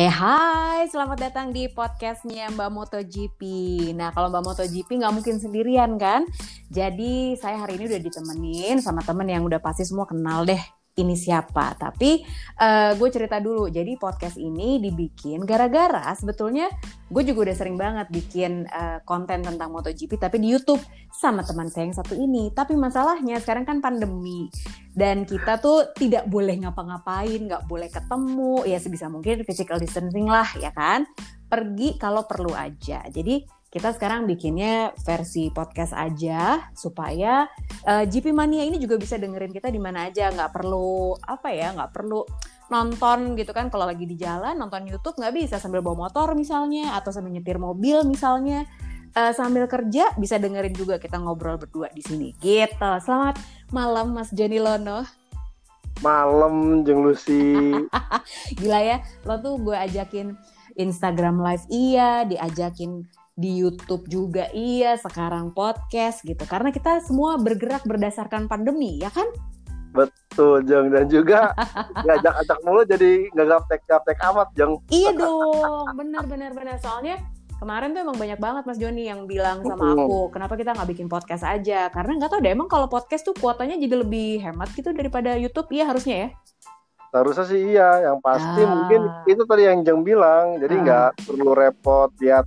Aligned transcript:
Eh 0.00 0.08
hai, 0.08 0.88
selamat 0.88 1.28
datang 1.28 1.52
di 1.52 1.68
podcastnya 1.68 2.48
Mbak 2.56 2.70
MotoGP. 2.72 3.40
Nah 3.92 4.08
kalau 4.16 4.32
Mbak 4.32 4.48
MotoGP 4.48 4.96
nggak 4.96 5.12
mungkin 5.12 5.36
sendirian 5.36 6.00
kan? 6.00 6.24
Jadi 6.72 7.36
saya 7.36 7.60
hari 7.60 7.76
ini 7.76 7.84
udah 7.84 8.00
ditemenin 8.00 8.80
sama 8.80 9.04
temen 9.04 9.28
yang 9.28 9.44
udah 9.44 9.60
pasti 9.60 9.84
semua 9.84 10.08
kenal 10.08 10.48
deh 10.48 10.79
ini 10.98 11.14
siapa. 11.14 11.78
Tapi 11.78 12.24
uh, 12.58 12.92
gue 12.98 13.08
cerita 13.12 13.38
dulu. 13.38 13.70
Jadi 13.70 13.94
podcast 13.94 14.36
ini 14.40 14.82
dibikin 14.82 15.46
gara-gara 15.46 16.10
sebetulnya 16.18 16.66
gue 17.10 17.22
juga 17.26 17.50
udah 17.50 17.56
sering 17.56 17.76
banget 17.78 18.06
bikin 18.10 18.66
uh, 18.70 19.02
konten 19.02 19.42
tentang 19.42 19.70
MotoGP 19.74 20.14
tapi 20.18 20.38
di 20.38 20.54
YouTube 20.54 20.82
sama 21.10 21.46
teman 21.46 21.70
saya 21.70 21.90
yang 21.90 21.96
satu 21.96 22.14
ini. 22.18 22.50
Tapi 22.50 22.74
masalahnya 22.74 23.38
sekarang 23.38 23.62
kan 23.62 23.78
pandemi 23.78 24.50
dan 24.94 25.22
kita 25.22 25.62
tuh 25.62 25.94
tidak 25.94 26.26
boleh 26.26 26.58
ngapa-ngapain, 26.66 27.46
nggak 27.46 27.70
boleh 27.70 27.86
ketemu, 27.86 28.66
ya 28.66 28.78
sebisa 28.82 29.06
mungkin 29.06 29.46
physical 29.46 29.78
distancing 29.78 30.26
lah 30.26 30.46
ya 30.58 30.74
kan. 30.74 31.06
Pergi 31.50 31.98
kalau 31.98 32.26
perlu 32.26 32.54
aja. 32.54 33.02
Jadi 33.10 33.59
kita 33.70 33.94
sekarang 33.94 34.26
bikinnya 34.26 34.90
versi 35.06 35.46
podcast 35.54 35.94
aja 35.94 36.58
supaya 36.74 37.46
uh, 37.86 38.02
eh, 38.02 38.04
GP 38.10 38.34
Mania 38.34 38.66
ini 38.66 38.82
juga 38.82 38.98
bisa 38.98 39.14
dengerin 39.14 39.54
kita 39.54 39.70
di 39.70 39.78
mana 39.78 40.10
aja. 40.10 40.26
Nggak 40.34 40.50
perlu 40.50 41.14
apa 41.22 41.54
ya 41.54 41.70
nggak 41.78 41.94
perlu 41.94 42.26
nonton 42.66 43.38
gitu 43.38 43.54
kan. 43.54 43.70
Kalau 43.70 43.86
lagi 43.86 44.10
di 44.10 44.18
jalan 44.18 44.58
nonton 44.58 44.90
YouTube 44.90 45.14
nggak 45.22 45.34
bisa. 45.38 45.62
Sambil 45.62 45.86
bawa 45.86 46.10
motor 46.10 46.34
misalnya 46.34 46.98
atau 46.98 47.14
sambil 47.14 47.30
nyetir 47.30 47.62
mobil 47.62 48.02
misalnya. 48.02 48.66
Uh, 49.10 49.34
sambil 49.34 49.66
kerja 49.66 50.14
bisa 50.18 50.38
dengerin 50.38 50.74
juga 50.74 50.98
kita 50.98 51.22
ngobrol 51.22 51.54
berdua 51.54 51.94
di 51.94 52.02
sini. 52.02 52.34
Gitu. 52.42 52.90
Selamat 53.06 53.38
malam 53.70 54.10
Mas 54.10 54.34
Joni 54.34 54.58
Lono. 54.58 55.06
Malam 56.02 56.82
Jeng 56.82 57.06
Lucy. 57.06 57.54
Gila 58.58 58.80
ya 58.82 58.98
lo 59.22 59.38
tuh 59.38 59.62
gue 59.62 59.78
ajakin 59.78 60.34
Instagram 60.74 61.38
live. 61.38 61.66
Iya 61.70 62.26
diajakin 62.26 63.19
di 63.40 63.64
YouTube 63.64 64.04
juga 64.04 64.52
iya, 64.52 65.00
sekarang 65.00 65.56
podcast 65.56 66.20
gitu. 66.20 66.44
Karena 66.44 66.68
kita 66.68 67.00
semua 67.00 67.40
bergerak 67.40 67.88
berdasarkan 67.88 68.52
pandemi, 68.52 69.00
ya 69.00 69.08
kan? 69.08 69.24
Betul, 69.96 70.62
Jeng. 70.68 70.92
Dan 70.92 71.08
juga 71.08 71.56
diajak-ajak 72.04 72.58
mulu 72.62 72.84
jadi 72.84 73.32
nggak 73.32 73.48
gaptek-gaptek 73.48 74.18
amat, 74.28 74.48
Jeng. 74.52 74.76
Iya 74.92 75.16
dong, 75.16 75.88
benar 75.96 76.28
benar 76.28 76.52
benar. 76.52 76.76
Soalnya 76.84 77.16
kemarin 77.56 77.96
tuh 77.96 78.04
emang 78.04 78.20
banyak 78.20 78.38
banget 78.38 78.62
Mas 78.68 78.78
Joni 78.78 79.08
yang 79.08 79.24
bilang 79.24 79.64
sama 79.64 79.92
aku, 79.96 80.32
kenapa 80.32 80.54
kita 80.60 80.76
nggak 80.76 80.90
bikin 80.92 81.08
podcast 81.08 81.44
aja? 81.48 81.88
Karena 81.88 82.20
nggak 82.20 82.30
tahu 82.30 82.40
deh, 82.44 82.52
emang 82.52 82.68
kalau 82.68 82.92
podcast 82.92 83.24
tuh 83.24 83.34
kuotanya 83.36 83.80
jadi 83.80 84.04
lebih 84.04 84.44
hemat 84.44 84.68
gitu 84.76 84.92
daripada 84.92 85.34
YouTube, 85.34 85.72
iya 85.72 85.88
harusnya 85.88 86.16
ya? 86.16 86.28
Harusnya 87.10 87.44
sih 87.50 87.74
iya, 87.74 88.06
yang 88.06 88.22
pasti 88.22 88.62
ah. 88.62 88.70
mungkin 88.70 89.02
itu 89.26 89.42
tadi 89.42 89.66
yang 89.66 89.82
Jeng 89.82 90.06
bilang, 90.06 90.62
jadi 90.62 90.74
nggak 90.78 91.08
ah. 91.10 91.16
perlu 91.26 91.52
repot 91.58 92.14
lihat 92.22 92.46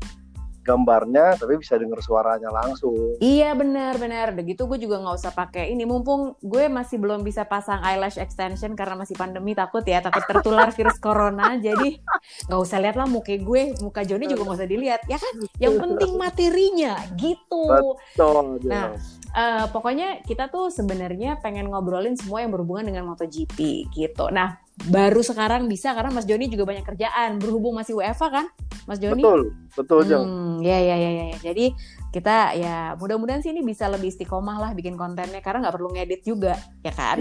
gambarnya 0.64 1.36
tapi 1.36 1.60
bisa 1.60 1.76
denger 1.76 2.00
suaranya 2.00 2.50
langsung. 2.50 3.20
Iya 3.20 3.52
benar 3.54 4.00
benar. 4.00 4.32
Begitu 4.32 4.64
gue 4.66 4.80
juga 4.80 5.04
nggak 5.04 5.16
usah 5.20 5.34
pakai 5.36 5.70
ini. 5.76 5.84
Mumpung 5.84 6.40
gue 6.40 6.72
masih 6.72 6.98
belum 6.98 7.22
bisa 7.22 7.44
pasang 7.44 7.84
eyelash 7.84 8.18
extension 8.18 8.74
karena 8.74 8.96
masih 8.96 9.20
pandemi 9.20 9.52
takut 9.54 9.84
ya 9.84 10.00
takut 10.00 10.24
tertular 10.24 10.72
virus 10.72 10.98
corona. 10.98 11.56
jadi 11.66 12.00
nggak 12.48 12.62
usah 12.64 12.80
lihat 12.80 12.96
lah 12.96 13.06
muka 13.06 13.36
gue, 13.36 13.76
muka 13.84 14.02
Joni 14.08 14.32
juga 14.32 14.48
nggak 14.48 14.60
usah 14.64 14.70
dilihat 14.72 15.02
ya 15.12 15.20
kan. 15.20 15.36
Yang 15.60 15.76
penting 15.84 16.12
materinya 16.24 16.96
gitu. 17.20 17.64
Betul. 17.68 18.64
Nah 18.64 18.96
uh, 19.36 19.66
pokoknya 19.70 20.24
kita 20.24 20.48
tuh 20.48 20.70
sebenarnya 20.72 21.42
pengen 21.42 21.68
ngobrolin 21.68 22.16
semua 22.16 22.46
yang 22.46 22.54
berhubungan 22.54 22.88
dengan 22.88 23.04
MotoGP 23.12 23.92
gitu. 23.92 24.26
Nah 24.32 24.63
baru 24.90 25.22
sekarang 25.22 25.70
bisa 25.70 25.94
karena 25.94 26.10
Mas 26.10 26.26
Joni 26.26 26.50
juga 26.50 26.66
banyak 26.66 26.86
kerjaan. 26.86 27.38
Berhubung 27.38 27.78
masih 27.78 27.98
WFA 27.98 28.28
kan 28.30 28.46
Mas 28.90 29.00
Joni? 29.00 29.22
Betul 29.22 29.54
betul 29.74 30.06
hmm, 30.06 30.62
ya, 30.62 30.78
ya 30.78 30.96
ya 31.02 31.10
ya 31.10 31.24
ya 31.34 31.38
jadi 31.42 31.74
kita 32.14 32.54
ya 32.54 32.76
mudah-mudahan 33.02 33.42
sih 33.42 33.50
ini 33.50 33.66
bisa 33.66 33.90
lebih 33.90 34.14
istiqomah 34.14 34.62
lah 34.62 34.72
bikin 34.78 34.94
kontennya 34.94 35.42
karena 35.42 35.66
nggak 35.66 35.76
perlu 35.82 35.90
ngedit 35.98 36.22
juga 36.22 36.54
ya 36.86 36.94
kan? 36.94 37.18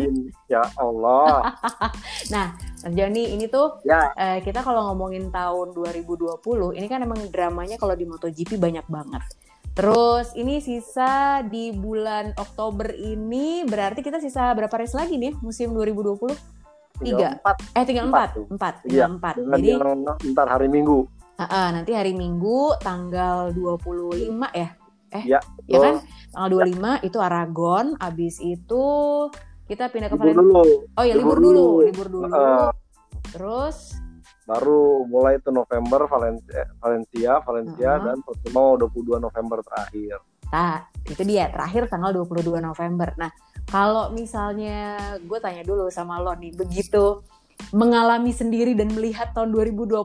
Ya 0.50 0.62
Allah. 0.76 1.56
Nah 2.32 2.56
Mas 2.84 2.92
Joni 2.92 3.32
ini 3.32 3.48
tuh 3.48 3.80
ya. 3.88 4.12
uh, 4.12 4.38
kita 4.44 4.60
kalau 4.60 4.92
ngomongin 4.92 5.32
tahun 5.32 5.72
2020 5.72 6.76
ini 6.76 6.86
kan 6.90 7.00
emang 7.00 7.20
dramanya 7.32 7.80
kalau 7.80 7.96
di 7.96 8.04
MotoGP 8.04 8.60
banyak 8.60 8.84
banget. 8.90 9.22
Terus 9.72 10.36
ini 10.36 10.60
sisa 10.60 11.40
di 11.48 11.72
bulan 11.72 12.36
Oktober 12.36 12.92
ini 12.92 13.64
berarti 13.64 14.04
kita 14.04 14.20
sisa 14.20 14.52
berapa 14.52 14.76
race 14.76 14.92
lagi 14.92 15.16
nih 15.16 15.32
musim 15.40 15.72
2020? 15.72 16.28
Tiga 17.02 17.28
empat. 17.38 17.56
Eh 17.74 17.84
tinggal 17.84 18.06
empat 18.08 18.30
empat. 18.38 18.74
iya, 18.86 19.04
empat. 19.10 19.34
jadi 19.38 19.70
ntar 20.32 20.46
hari 20.48 20.68
minggu. 20.70 21.06
Uh, 21.36 21.44
uh, 21.44 21.66
nanti 21.74 21.92
hari 21.96 22.12
minggu 22.14 22.76
tanggal 22.78 23.50
25 23.50 24.52
ya? 24.52 24.68
Eh 25.12 25.24
ya, 25.26 25.40
ya 25.66 25.78
kan? 25.80 25.94
Tanggal 26.32 26.48
25 26.70 26.78
ya. 26.78 26.92
itu 27.02 27.18
Aragon 27.18 27.86
abis 27.98 28.38
itu 28.40 28.86
kita 29.66 29.88
pindah 29.88 30.12
ke 30.12 30.16
libur 30.20 30.44
dulu. 30.44 30.64
oh 30.92 31.04
ya 31.04 31.14
libur, 31.16 31.38
libur 31.38 31.38
dulu 31.40 31.66
libur 31.88 32.08
dulu. 32.08 32.24
Uh, 32.30 32.70
terus? 33.32 33.96
Baru 34.42 35.06
mulai 35.06 35.38
itu 35.38 35.54
November 35.54 36.04
Valencia 36.10 36.66
Valencia 36.82 37.32
Valencia 37.46 37.90
uh 37.90 37.96
-huh. 37.98 38.06
dan 38.10 38.16
Portimao 38.26 38.74
22 38.76 39.22
November 39.22 39.62
terakhir 39.64 40.18
nah 40.52 40.84
itu 41.08 41.24
dia 41.24 41.48
terakhir 41.48 41.88
tanggal 41.88 42.12
22 42.12 42.60
November 42.60 43.16
nah 43.16 43.32
kalau 43.68 44.10
misalnya 44.10 44.98
gue 45.22 45.38
tanya 45.38 45.62
dulu 45.62 45.86
sama 45.92 46.18
lo 46.18 46.34
nih, 46.34 46.52
begitu 46.56 47.22
mengalami 47.70 48.34
sendiri 48.34 48.74
dan 48.74 48.90
melihat 48.90 49.30
tahun 49.36 49.54
2020, 49.54 50.02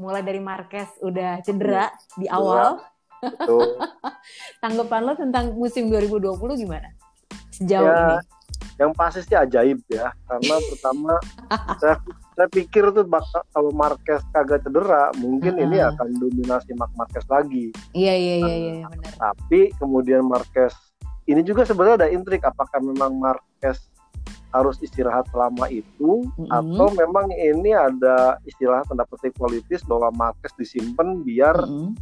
mulai 0.00 0.20
dari 0.20 0.40
Marquez 0.42 0.90
udah 1.04 1.38
cedera 1.44 1.92
di 2.18 2.26
awal. 2.26 2.82
Tanggapan 4.64 5.00
lo 5.06 5.12
tentang 5.14 5.52
musim 5.54 5.92
2020 5.92 6.40
gimana? 6.60 6.88
Sejauh 7.52 7.88
ya, 7.88 7.96
ini? 8.00 8.16
Yang 8.80 8.92
pasti 8.96 9.20
sih 9.28 9.36
ajaib 9.36 9.80
ya, 9.92 10.08
karena 10.28 10.56
pertama 10.72 11.12
saya, 11.80 11.96
saya 12.40 12.48
pikir 12.48 12.88
tuh 12.96 13.04
bakal 13.04 13.44
kalau 13.52 13.68
Marquez 13.76 14.24
kagak 14.32 14.64
cedera, 14.64 15.12
mungkin 15.20 15.52
uh 15.52 15.60
-huh. 15.60 15.66
ini 15.68 15.76
akan 15.84 16.08
dominasi 16.16 16.72
Mark 16.72 16.88
Marquez 16.96 17.28
lagi. 17.28 17.68
Iya 17.92 18.16
iya 18.16 18.34
iya, 18.40 18.54
iya 18.56 18.72
benar. 18.88 19.12
Tapi 19.20 19.76
kemudian 19.76 20.24
Marquez 20.24 20.72
ini 21.28 21.44
juga 21.44 21.68
sebenarnya 21.68 22.08
ada 22.08 22.08
intrik 22.08 22.40
apakah 22.48 22.80
memang 22.80 23.20
Marquez 23.20 23.92
harus 24.50 24.80
istirahat 24.82 25.28
selama 25.30 25.68
itu 25.68 26.24
mm-hmm. 26.24 26.48
atau 26.48 26.88
memang 26.96 27.28
ini 27.30 27.76
ada 27.76 28.40
istilah 28.48 28.82
tanda 28.88 29.06
petik 29.06 29.36
politis 29.38 29.86
bahwa 29.86 30.10
Marquez 30.10 30.50
disimpan 30.58 31.22
biar 31.22 31.54
mm-hmm. 31.54 31.92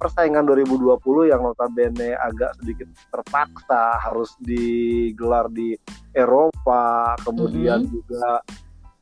persaingan 0.00 0.48
2020 0.48 1.32
yang 1.32 1.42
notabene 1.44 2.16
agak 2.16 2.56
sedikit 2.62 2.88
terpaksa 3.12 4.00
harus 4.00 4.32
digelar 4.40 5.52
di 5.52 5.76
Eropa 6.16 7.18
kemudian 7.26 7.84
mm-hmm. 7.84 7.92
juga 7.92 8.40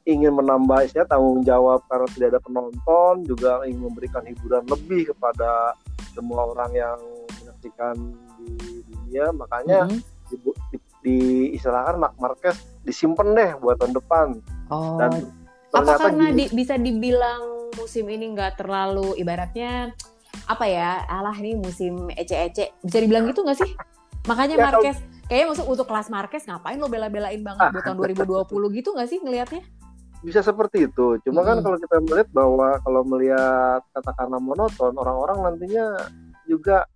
ingin 0.05 0.37
menambah 0.37 0.85
istilah 0.85 1.09
tanggung 1.09 1.41
jawab 1.41 1.81
karena 1.89 2.09
tidak 2.13 2.29
ada 2.37 2.41
penonton 2.45 3.15
juga 3.25 3.65
ingin 3.65 3.89
memberikan 3.89 4.21
hiburan 4.29 4.65
lebih 4.69 5.13
kepada 5.13 5.73
semua 6.13 6.53
orang 6.53 6.71
yang 6.77 6.99
menyaksikan 7.41 7.97
di 8.37 8.85
dunia. 8.85 9.33
Makanya 9.33 9.89
mm 9.89 9.97
-hmm. 9.97 10.01
di, 10.29 10.37
di, 10.45 10.77
di 11.01 11.19
istilahkan 11.57 11.97
Mark 11.97 12.15
Marquez 12.21 12.57
disimpan 12.85 13.33
deh 13.33 13.51
buat 13.61 13.81
tahun 13.81 13.97
depan. 13.97 14.29
Oh. 14.73 14.97
dan 14.97 15.21
apa 15.77 16.09
karena 16.09 16.33
di, 16.33 16.49
bisa 16.57 16.81
dibilang 16.81 17.69
musim 17.77 18.09
ini 18.09 18.33
nggak 18.33 18.65
terlalu 18.65 19.13
ibaratnya 19.21 19.93
apa 20.49 20.65
ya 20.65 21.05
alah 21.09 21.35
ini 21.41 21.57
musim 21.57 22.13
ece-ece. 22.13 22.77
Bisa 22.85 22.99
dibilang 23.01 23.25
gitu 23.29 23.41
nggak 23.41 23.59
sih? 23.59 23.73
Makanya 24.29 24.57
ya, 24.57 24.65
Marquez 24.69 24.97
kayaknya 25.29 25.47
masuk 25.57 25.67
untuk 25.73 25.87
kelas 25.89 26.09
Marquez 26.13 26.45
ngapain 26.45 26.77
lo 26.77 26.89
bela-belain 26.89 27.41
banget 27.41 27.73
buat 27.73 27.85
tahun 27.85 27.97
2020 28.45 28.77
gitu 28.77 28.89
nggak 28.93 29.09
sih 29.09 29.19
ngelihatnya 29.25 29.65
bisa 30.25 30.41
seperti 30.41 30.89
itu 30.89 31.21
cuma 31.23 31.45
hmm. 31.45 31.49
kan 31.49 31.57
kalau 31.61 31.77
kita 31.77 31.97
melihat 32.01 32.29
bahwa 32.33 32.69
kalau 32.81 33.03
melihat 33.05 33.81
katakanlah 33.93 34.41
monoton 34.41 34.93
orang-orang 34.97 35.39
nantinya 35.53 35.87
juga 36.49 36.89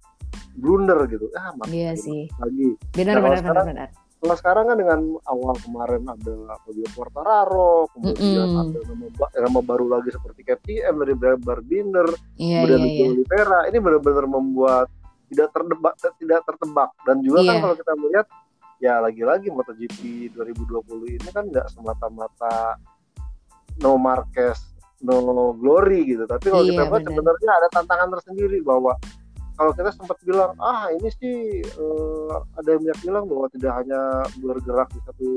blunder 0.57 1.05
gitu 1.07 1.29
ah 1.37 1.53
iya 1.69 1.93
sih 1.95 2.27
lagi 2.41 2.75
benar 2.97 3.21
nah, 3.21 3.23
benar 3.29 3.41
benar 3.45 3.67
benar 3.69 3.91
kalau 4.19 4.35
sekarang 4.35 4.65
kan 4.67 4.75
dengan 4.75 5.01
awal 5.31 5.55
kemarin 5.63 6.03
ada 6.03 6.59
Fabio 6.67 6.91
Quartararo, 6.91 7.87
kemudian 7.95 8.19
mm 8.19 8.51
-hmm. 8.51 8.63
ada 8.67 8.79
nama, 8.91 9.27
nama 9.47 9.61
baru 9.63 9.87
lagi 9.95 10.11
seperti 10.11 10.43
KTM 10.43 11.07
dari 11.07 11.15
Brad 11.15 11.63
Binder, 11.63 12.11
yeah, 12.35 12.67
kemudian 12.67 12.83
yeah, 12.83 12.95
yeah. 12.99 13.11
Oliveira, 13.15 13.61
ini 13.71 13.79
benar-benar 13.79 14.27
membuat 14.27 14.91
tidak 15.31 15.49
terdebak, 15.55 15.95
tidak 16.19 16.41
tertebak 16.51 16.91
dan 17.07 17.23
juga 17.23 17.47
yeah. 17.47 17.49
kan 17.49 17.55
iya. 17.55 17.63
kalau 17.63 17.77
kita 17.79 17.93
melihat 17.95 18.27
ya 18.79 18.95
lagi-lagi 19.03 19.49
MotoGP 19.51 19.99
2020 20.35 21.19
ini 21.19 21.29
kan 21.35 21.45
nggak 21.51 21.67
semata-mata 21.71 22.79
no 23.83 23.99
Marquez, 23.99 24.59
no 25.03 25.55
glory 25.55 26.05
gitu, 26.05 26.25
tapi 26.27 26.51
kalau 26.51 26.65
yeah, 26.67 26.75
kita 26.75 26.83
lihat 26.91 27.05
sebenarnya 27.07 27.51
ada 27.63 27.69
tantangan 27.75 28.09
tersendiri 28.19 28.59
bahwa 28.63 28.93
kalau 29.59 29.75
kita 29.75 29.91
sempat 29.91 30.19
bilang 30.23 30.55
ah 30.63 30.87
ini 30.95 31.11
sih 31.19 31.67
uh, 31.83 32.47
ada 32.63 32.79
yang 32.79 32.83
banyak 32.87 33.01
bilang 33.03 33.25
bahwa 33.27 33.47
tidak 33.51 33.73
hanya 33.83 34.01
bergerak 34.39 34.89
di 34.95 35.01
satu 35.03 35.31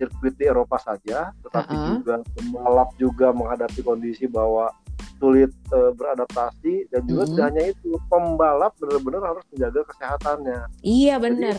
sirkuit 0.00 0.34
di 0.40 0.48
Eropa 0.48 0.80
saja, 0.80 1.30
tetapi 1.44 1.74
uh 1.76 1.78
-uh. 1.78 1.94
juga 2.00 2.14
pembalap 2.32 2.90
juga 2.96 3.26
menghadapi 3.36 3.80
kondisi 3.84 4.24
bahwa 4.24 4.72
sulit 5.20 5.52
uh, 5.76 5.92
beradaptasi 5.92 6.88
dan 6.88 7.04
juga 7.04 7.28
mm-hmm. 7.28 7.36
tidak 7.36 7.46
hanya 7.52 7.62
itu 7.76 7.90
pembalap 8.08 8.72
benar-benar 8.80 9.22
harus 9.36 9.44
menjaga 9.52 9.80
kesehatannya. 9.92 10.60
Iya 10.80 11.14
benar. 11.20 11.56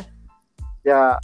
ya 0.82 1.22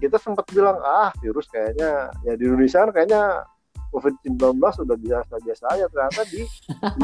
kita 0.00 0.16
sempat 0.20 0.44
bilang 0.52 0.76
ah 0.84 1.10
virus 1.20 1.48
kayaknya 1.48 2.12
ya 2.22 2.32
di 2.36 2.44
Indonesia 2.44 2.84
kan 2.84 2.90
kayaknya 2.92 3.22
COVID-19 3.94 4.60
sudah 4.60 4.96
biasa-biasa 4.98 5.64
aja 5.72 5.84
ternyata 5.88 6.22
di 6.28 6.42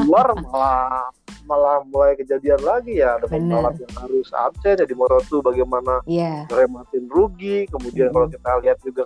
luar 0.05 0.35
malah 0.45 1.09
malah 1.43 1.81
mulai 1.89 2.13
kejadian 2.15 2.61
lagi 2.61 3.01
ya 3.01 3.19
ada 3.19 3.27
pembalap 3.27 3.75
yang 3.75 3.93
harus 3.99 4.29
absen 4.31 4.79
jadi 4.79 4.93
Moto2 4.93 5.43
bagaimana 5.43 6.05
yeah. 6.07 6.47
rematin 6.53 7.09
rugi 7.09 7.67
kemudian 7.67 8.13
mm-hmm. 8.13 8.15
kalau 8.15 8.27
kita 8.29 8.51
lihat 8.63 8.77
juga 8.85 9.03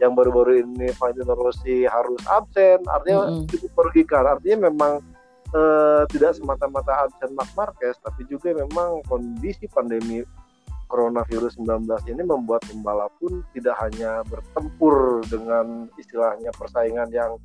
yang 0.00 0.16
baru-baru 0.16 0.64
ini 0.64 0.92
Valentino 0.96 1.36
Rossi 1.36 1.84
harus 1.84 2.20
absen 2.24 2.80
artinya 2.88 3.28
mm 3.28 3.32
-hmm. 3.36 3.46
cukup 3.52 3.70
merugikan 3.76 4.24
artinya 4.24 4.72
memang 4.72 4.92
uh, 5.52 6.02
tidak 6.08 6.36
semata-mata 6.38 7.04
absen 7.04 7.36
Mark 7.36 7.52
Marquez 7.52 7.96
tapi 8.00 8.24
juga 8.30 8.54
memang 8.56 9.04
kondisi 9.04 9.68
pandemi 9.68 10.24
coronavirus 10.90 11.56
19 11.62 11.86
ini 12.10 12.22
membuat 12.26 12.66
pembalap 12.66 13.14
pun 13.22 13.46
tidak 13.54 13.78
hanya 13.86 14.26
bertempur 14.26 15.22
dengan 15.30 15.86
istilahnya 15.94 16.50
persaingan 16.58 17.08
yang 17.14 17.38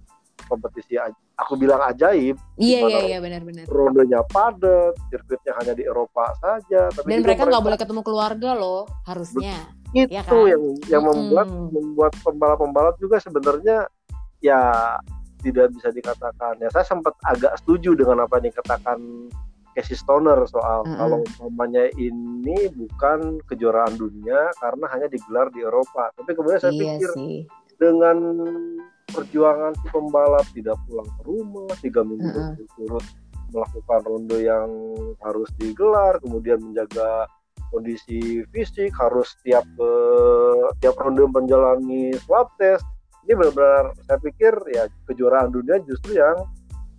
kompetisi 0.50 0.98
aku 1.36 1.54
bilang 1.56 1.80
ajaib 1.86 2.36
iya 2.58 2.80
iya 2.86 3.00
iya 3.16 3.18
benar-benar 3.22 3.66
rondenya 3.70 4.26
padat 4.28 4.98
sirkuitnya 5.14 5.54
hanya 5.62 5.74
di 5.78 5.84
Eropa 5.86 6.34
saja 6.40 6.90
tapi 6.92 7.08
dan 7.08 7.22
mereka 7.24 7.48
nggak 7.48 7.64
boleh 7.64 7.80
ketemu 7.80 8.02
keluarga 8.04 8.50
loh 8.58 8.90
harusnya 9.08 9.56
itu 9.96 10.12
ya 10.12 10.22
kan? 10.28 10.36
yang 10.44 10.64
yang 10.92 11.04
hmm. 11.04 11.12
membuat 11.16 11.48
membuat 11.48 12.14
pembalap-pembalap 12.20 12.96
juga 13.00 13.18
sebenarnya 13.24 13.88
ya 14.44 14.60
tidak 15.46 15.72
bisa 15.78 15.90
dikatakan 15.94 16.58
ya 16.60 16.70
saya 16.74 16.86
sempat 16.86 17.14
agak 17.22 17.54
setuju 17.62 17.94
dengan 17.94 18.26
apa 18.26 18.42
yang 18.42 18.52
dikatakan 18.52 18.98
Casey 19.76 20.00
Stoner 20.00 20.40
soal 20.48 20.88
hmm. 20.88 20.96
kalau 20.96 21.20
umpamanya 21.22 21.92
ini 22.00 22.72
bukan 22.72 23.44
kejuaraan 23.46 24.00
dunia 24.00 24.50
karena 24.58 24.86
hanya 24.96 25.08
digelar 25.12 25.52
di 25.52 25.62
Eropa 25.62 26.10
tapi 26.16 26.32
kemudian 26.32 26.60
saya 26.64 26.74
iya 26.74 26.96
pikir 26.96 27.12
sih. 27.14 27.40
dengan 27.76 28.18
perjuangan 29.12 29.76
si 29.84 29.88
pembalap 29.92 30.48
tidak 30.56 30.80
pulang 30.88 31.10
ke 31.20 31.22
rumah 31.28 31.72
tiga 31.84 32.02
minggu 32.02 32.56
berturut 32.56 33.04
uh 33.04 33.24
melakukan 33.56 34.02
ronde 34.04 34.38
yang 34.44 34.68
harus 35.24 35.48
digelar 35.56 36.20
kemudian 36.20 36.60
menjaga 36.60 37.24
kondisi 37.72 38.44
fisik 38.52 38.92
harus 39.00 39.32
tiap 39.48 39.64
ke 39.80 39.92
tiap 40.84 41.00
ronde 41.00 41.24
menjalani 41.32 42.12
swab 42.28 42.52
test 42.60 42.84
ini 43.26 43.34
benar-benar 43.34 43.96
saya 44.06 44.20
pikir 44.22 44.54
ya 44.76 44.86
kejuaraan 45.10 45.56
dunia 45.56 45.82
justru 45.88 46.20
yang 46.20 46.36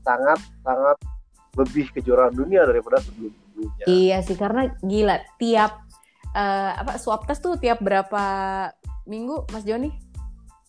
sangat 0.03 0.41
sangat 0.65 0.97
lebih 1.57 1.89
kejuaraan 1.97 2.37
dunia 2.37 2.69
daripada 2.69 3.01
sebelum 3.01 3.33
sebelumnya 3.33 3.85
iya 3.89 4.21
sih 4.21 4.37
karena 4.37 4.69
gila 4.85 5.17
tiap 5.41 5.83
uh, 6.37 6.73
apa 6.77 7.01
swab 7.01 7.25
test 7.25 7.41
tuh 7.41 7.57
tiap 7.57 7.81
berapa 7.81 8.25
minggu 9.09 9.49
Mas 9.51 9.65
Joni 9.65 9.91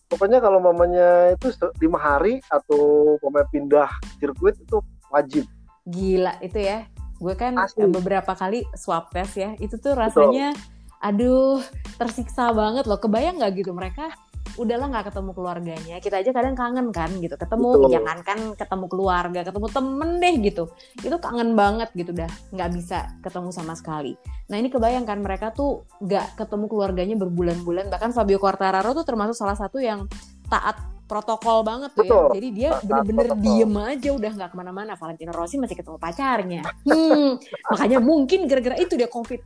pokoknya 0.08 0.40
kalau 0.40 0.58
mamanya 0.58 1.36
itu 1.36 1.52
lima 1.84 2.00
hari 2.00 2.40
atau 2.48 3.14
pemain 3.20 3.44
pindah 3.52 3.88
sirkuit 4.16 4.56
itu 4.56 4.80
wajib 5.12 5.44
gila 5.84 6.40
itu 6.40 6.58
ya 6.64 6.88
gue 7.18 7.34
kan 7.34 7.58
Asli. 7.58 7.84
beberapa 7.90 8.32
kali 8.32 8.64
swab 8.78 9.10
test 9.12 9.36
ya 9.36 9.52
itu 9.58 9.76
tuh 9.76 9.92
rasanya 9.98 10.54
Betul. 10.54 11.04
aduh 11.04 11.60
tersiksa 11.98 12.54
banget 12.54 12.86
loh 12.86 12.98
kebayang 12.98 13.42
nggak 13.42 13.58
gitu 13.60 13.74
mereka 13.74 14.08
udahlah 14.56 14.88
nggak 14.88 15.12
ketemu 15.12 15.30
keluarganya 15.36 15.96
kita 16.00 16.22
aja 16.22 16.30
kadang 16.32 16.56
kangen 16.56 16.88
kan 16.94 17.10
gitu. 17.20 17.36
Ketemu 17.36 17.68
Betul. 17.76 17.90
jangankan 17.92 18.38
ketemu 18.56 18.86
keluarga 18.88 19.40
ketemu 19.44 19.66
temen 19.68 20.10
deh 20.22 20.34
gitu. 20.40 20.64
Itu 21.04 21.16
kangen 21.20 21.52
banget 21.52 21.92
gitu 21.92 22.16
dah 22.16 22.30
nggak 22.54 22.70
bisa 22.72 23.12
ketemu 23.20 23.52
sama 23.52 23.76
sekali. 23.76 24.16
Nah 24.48 24.56
ini 24.56 24.72
kebayangkan 24.72 25.18
mereka 25.20 25.52
tuh 25.52 25.84
nggak 26.00 26.40
ketemu 26.40 26.64
keluarganya 26.70 27.16
berbulan-bulan. 27.20 27.92
Bahkan 27.92 28.10
Fabio 28.16 28.40
Quartararo 28.40 28.96
tuh 28.96 29.04
termasuk 29.04 29.36
salah 29.36 29.58
satu 29.58 29.76
yang 29.82 30.08
taat 30.48 30.97
protokol 31.08 31.64
banget 31.64 31.90
tuh 31.96 32.04
ya. 32.04 32.12
Betul. 32.12 32.24
ya. 32.28 32.34
Jadi 32.36 32.48
dia 32.52 32.70
bener-bener 32.84 33.28
diem 33.40 33.74
aja 33.80 34.10
udah 34.12 34.30
nggak 34.36 34.50
ke 34.52 34.56
mana-mana. 34.60 34.92
Valentino 34.94 35.32
Rossi 35.32 35.56
masih 35.56 35.74
ketemu 35.74 35.98
pacarnya. 35.98 36.62
Hmm, 36.88 37.38
makanya 37.70 37.98
mungkin 38.00 38.48
gara-gara 38.50 38.76
itu 38.80 38.98
dia 38.98 39.06
covid. 39.08 39.40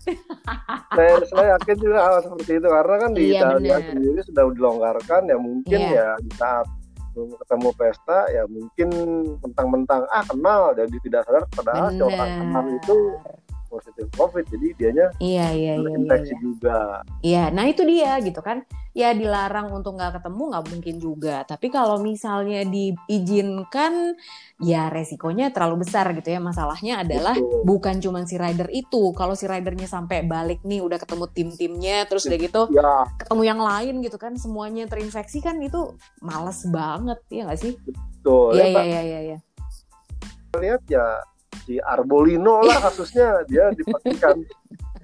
saya, 0.97 1.21
saya 1.29 1.47
yakin 1.59 1.77
juga 1.79 1.99
hal 2.01 2.17
seperti 2.25 2.59
itu 2.59 2.69
karena 2.71 2.95
kan 2.97 3.11
di 3.13 3.23
iya, 3.29 3.39
Italia 3.39 3.77
bener. 3.79 3.89
sendiri 3.93 4.21
sudah 4.25 4.45
dilonggarkan 4.57 5.23
ya 5.29 5.37
mungkin 5.39 5.81
yeah. 5.81 6.17
ya 6.17 6.23
di 6.23 6.31
saat 6.39 6.67
ketemu 7.13 7.69
pesta 7.77 8.19
ya 8.33 8.45
mungkin 8.49 8.89
mentang-mentang 9.45 10.09
ah 10.09 10.25
kenal 10.25 10.73
jadi 10.73 10.97
tidak 11.05 11.29
sadar 11.29 11.45
padahal 11.53 11.93
orang 11.93 12.31
kenal 12.41 12.65
itu 12.73 12.97
positif 13.73 14.05
covid 14.13 14.45
jadi 14.53 14.67
dianya 14.77 15.07
iya 15.17 15.47
iya 15.57 15.73
iya 15.81 15.91
infeksi 15.97 16.29
iya, 16.29 16.37
iya. 16.37 16.45
juga 16.45 16.79
iya 17.25 17.45
nah 17.49 17.65
itu 17.65 17.81
dia 17.89 18.21
gitu 18.21 18.45
kan 18.45 18.69
ya 18.93 19.17
dilarang 19.17 19.73
untuk 19.73 19.97
nggak 19.97 20.21
ketemu 20.21 20.43
nggak 20.53 20.65
mungkin 20.69 20.97
juga 21.01 21.37
tapi 21.49 21.73
kalau 21.73 21.97
misalnya 22.05 22.69
diizinkan 22.69 24.21
ya 24.61 24.93
resikonya 24.93 25.49
terlalu 25.49 25.89
besar 25.89 26.13
gitu 26.13 26.29
ya 26.29 26.45
masalahnya 26.45 27.01
adalah 27.01 27.33
Betul. 27.33 27.65
bukan 27.65 27.97
cuma 28.05 28.21
si 28.29 28.37
rider 28.37 28.69
itu 28.69 29.17
kalau 29.17 29.33
si 29.33 29.49
ridernya 29.49 29.89
sampai 29.89 30.29
balik 30.29 30.61
nih 30.69 30.85
udah 30.85 31.01
ketemu 31.01 31.25
tim-timnya 31.33 32.05
terus 32.05 32.29
udah 32.29 32.37
gitu 32.37 32.63
ya. 32.77 33.09
ketemu 33.17 33.43
yang 33.49 33.61
lain 33.65 34.05
gitu 34.05 34.21
kan 34.21 34.37
semuanya 34.37 34.85
terinfeksi 34.85 35.41
kan 35.41 35.57
itu 35.65 35.97
males 36.21 36.61
banget 36.69 37.17
ya 37.33 37.49
nggak 37.49 37.61
sih 37.65 37.73
Betul. 38.23 38.55
Iya 38.55 38.67
iya 38.87 39.01
iya 39.03 39.21
iya. 39.27 39.39
Lihat 40.55 40.83
ya 40.87 41.07
si 41.63 41.79
Arbolino 41.79 42.63
lah 42.63 42.79
kasusnya 42.83 43.47
dia 43.47 43.71
dipastikan 43.75 44.43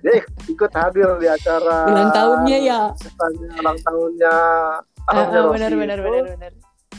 dia 0.03 0.23
ikut 0.47 0.73
hadir 0.75 1.09
di 1.19 1.27
acara 1.27 1.91
ulang 1.91 2.11
tahunnya 2.15 2.59
ya. 2.63 2.81
ulang 3.59 3.79
tahunnya 3.83 4.35
uh, 5.07 5.11
uh, 5.11 5.51
benar, 5.55 5.73
benar, 5.75 5.99
benar, 6.03 6.25
benar. 6.35 6.53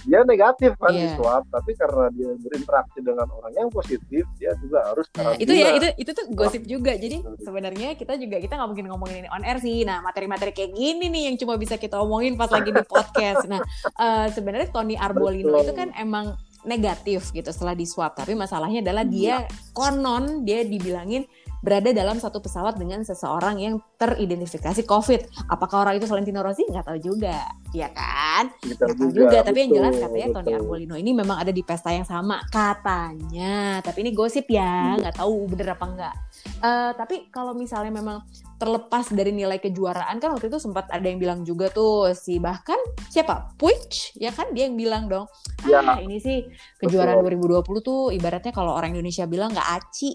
dia 0.07 0.19
negatif 0.23 0.71
kan 0.79 0.95
yeah. 0.95 1.11
di 1.11 1.19
swab 1.19 1.44
tapi 1.51 1.75
karena 1.75 2.07
dia 2.15 2.31
berinteraksi 2.39 3.00
dengan 3.03 3.27
orang 3.35 3.51
yang 3.51 3.67
positif 3.67 4.23
dia 4.39 4.56
juga 4.63 4.79
harus 4.88 5.06
nah, 5.15 5.35
itu 5.35 5.51
ya 5.51 5.75
itu 5.75 5.88
itu 6.00 6.11
tuh 6.15 6.25
gosip 6.31 6.63
juga. 6.63 6.95
Jadi 6.95 7.19
sebenarnya 7.44 8.00
kita 8.00 8.15
juga 8.15 8.39
kita 8.39 8.56
nggak 8.56 8.69
mungkin 8.71 8.88
ngomongin 8.88 9.27
ini 9.27 9.29
on 9.29 9.44
air 9.44 9.59
sih. 9.59 9.83
Nah 9.83 10.00
materi-materi 10.00 10.56
kayak 10.56 10.71
gini 10.71 11.11
nih 11.11 11.23
yang 11.27 11.35
cuma 11.35 11.59
bisa 11.59 11.75
kita 11.75 11.99
omongin 11.99 12.39
pas 12.39 12.47
lagi 12.47 12.71
di 12.71 12.80
podcast. 12.95 13.44
Nah 13.51 13.59
uh, 13.99 14.31
sebenarnya 14.31 14.71
Tony 14.71 14.95
Arbolino 14.95 15.59
Betul. 15.59 15.63
itu 15.68 15.73
kan 15.75 15.92
emang 15.99 16.39
negatif 16.68 17.31
gitu 17.31 17.49
setelah 17.51 17.75
di 17.75 17.87
swab 17.87 18.16
tapi 18.16 18.35
masalahnya 18.35 18.83
adalah 18.83 19.07
dia 19.07 19.44
iya. 19.44 19.47
konon 19.71 20.44
dia 20.44 20.68
dibilangin 20.68 21.23
berada 21.59 21.92
dalam 21.92 22.18
satu 22.18 22.39
pesawat 22.39 22.80
dengan 22.80 23.04
seseorang 23.04 23.59
yang 23.59 23.75
teridentifikasi 23.99 24.83
COVID. 24.87 25.51
Apakah 25.51 25.87
orang 25.87 25.99
itu 25.99 26.07
Valentino 26.07 26.39
Rossi? 26.39 26.63
Nggak 26.68 26.87
tahu 26.87 26.99
juga, 26.99 27.51
ya 27.75 27.92
kan? 27.92 28.47
Nggak 28.63 28.78
tahu 28.80 29.11
juga. 29.11 29.37
Tapi 29.44 29.57
yang 29.68 29.71
jelas 29.75 29.94
katanya 29.99 30.28
betul. 30.31 30.37
Tony 30.39 30.51
Arbolino 30.56 30.95
ini 30.95 31.11
memang 31.11 31.37
ada 31.44 31.51
di 31.51 31.61
pesta 31.63 31.92
yang 31.92 32.07
sama 32.07 32.39
katanya. 32.47 33.83
Tapi 33.83 33.97
ini 34.07 34.11
gosip 34.16 34.47
ya, 34.47 34.95
iya. 34.95 35.01
nggak 35.04 35.19
tahu 35.19 35.47
bener 35.51 35.75
apa 35.75 35.85
enggak. 35.85 36.16
Uh, 36.63 36.92
tapi 36.95 37.28
kalau 37.31 37.51
misalnya 37.51 37.92
memang 37.92 38.23
terlepas 38.59 39.07
dari 39.16 39.31
nilai 39.31 39.56
kejuaraan 39.63 40.19
kan 40.19 40.35
waktu 40.35 40.51
itu 40.51 40.59
sempat 40.59 40.92
ada 40.92 41.07
yang 41.07 41.16
bilang 41.16 41.47
juga 41.47 41.71
tuh 41.71 42.11
si 42.11 42.44
bahkan 42.44 42.75
siapa 43.07 43.56
Puig 43.56 43.87
ya 44.19 44.35
kan 44.35 44.51
dia 44.51 44.68
yang 44.68 44.75
bilang 44.75 45.07
dong 45.07 45.31
ya. 45.63 45.80
ah 45.80 45.97
ini 46.04 46.19
sih 46.19 46.44
kejuaraan 46.83 47.23
Betul. 47.23 47.63
2020 47.63 47.87
tuh 47.87 48.01
ibaratnya 48.11 48.51
kalau 48.51 48.75
orang 48.75 48.92
Indonesia 48.92 49.23
bilang 49.31 49.56
nggak 49.56 49.69
aci 49.80 50.11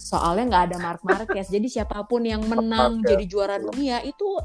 soalnya 0.00 0.44
nggak 0.48 0.64
ada 0.72 0.76
Mark 0.80 1.02
Marquez. 1.04 1.52
Jadi 1.52 1.68
siapa 1.68 2.00
pun 2.08 2.24
yang 2.24 2.40
menang 2.48 3.04
jadi 3.04 3.24
juara 3.28 3.60
dunia 3.60 4.00
itu 4.00 4.40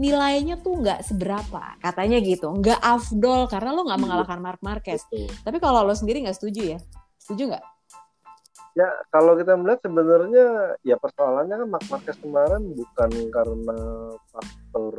nilainya 0.00 0.56
tuh 0.64 0.80
nggak 0.80 1.04
seberapa. 1.04 1.76
Katanya 1.78 2.18
gitu. 2.24 2.48
Nggak 2.56 2.80
afdol. 2.80 3.44
Karena 3.52 3.76
lo 3.76 3.84
nggak 3.84 4.00
mengalahkan 4.00 4.40
Mark 4.40 4.60
Marquez. 4.64 5.04
Tapi 5.44 5.60
kalau 5.60 5.84
lo 5.84 5.92
sendiri 5.92 6.24
nggak 6.24 6.40
setuju 6.40 6.74
ya? 6.74 6.78
Setuju 7.20 7.52
nggak? 7.52 7.64
Ya 8.74 8.90
kalau 9.14 9.38
kita 9.38 9.54
melihat 9.54 9.86
sebenarnya 9.86 10.74
ya 10.82 10.98
persoalannya 10.98 11.62
kan 11.62 11.68
Mark 11.70 11.86
Marquez 11.86 12.18
kemarin 12.18 12.74
bukan 12.74 13.10
karena 13.30 13.78
faktor 14.34 14.94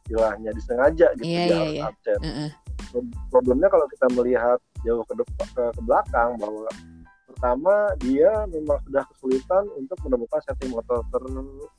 istilahnya 0.00 0.56
disengaja 0.56 1.12
gitu 1.20 1.28
yeah, 1.28 1.44
ya 1.44 1.52
yeah, 1.52 1.66
yeah. 1.68 1.88
absen. 1.92 2.20
Uh 2.22 2.28
-uh. 2.48 2.50
problemnya 3.28 3.68
kalau 3.68 3.86
kita 3.92 4.06
melihat 4.16 4.58
jauh 4.82 5.04
ke, 5.04 5.14
depan, 5.20 5.46
ke, 5.52 5.62
ke 5.78 5.80
belakang 5.84 6.34
bahwa 6.40 6.66
pertama 7.40 7.96
dia 8.04 8.44
memang 8.52 8.76
sudah 8.84 9.00
kesulitan 9.08 9.64
untuk 9.80 9.96
menemukan 10.04 10.44
setting 10.44 10.76
motor 10.76 11.00
ter, 11.08 11.24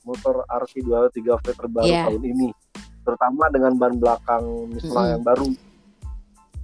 motor 0.02 0.42
RC203 0.50 1.22
V 1.22 1.46
terbaru 1.54 1.86
yeah. 1.86 2.10
tahun 2.10 2.18
ini 2.26 2.50
terutama 3.06 3.46
dengan 3.46 3.78
ban 3.78 3.94
belakang 3.94 4.42
Michelin 4.74 4.90
mm 4.90 5.10
yang 5.14 5.22
baru 5.22 5.46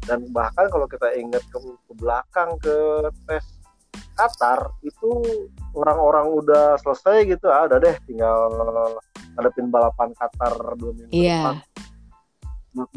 dan 0.03 0.19
bahkan 0.35 0.67
kalau 0.67 0.91
kita 0.91 1.15
ingat 1.15 1.47
ke, 1.47 1.63
ke 1.63 1.93
belakang 1.95 2.59
ke 2.59 2.75
tes 3.31 3.47
Qatar 4.19 4.75
itu 4.83 5.23
orang-orang 5.79 6.27
udah 6.43 6.75
selesai 6.83 7.23
gitu 7.39 7.55
ah 7.55 7.71
udah 7.71 7.79
deh 7.79 7.95
tinggal 8.03 8.51
hadapin 9.39 9.71
balapan 9.71 10.11
Qatar 10.19 10.59
dua 10.75 10.91
minggu 10.91 11.15
yeah. 11.15 11.55
depan 11.55 11.57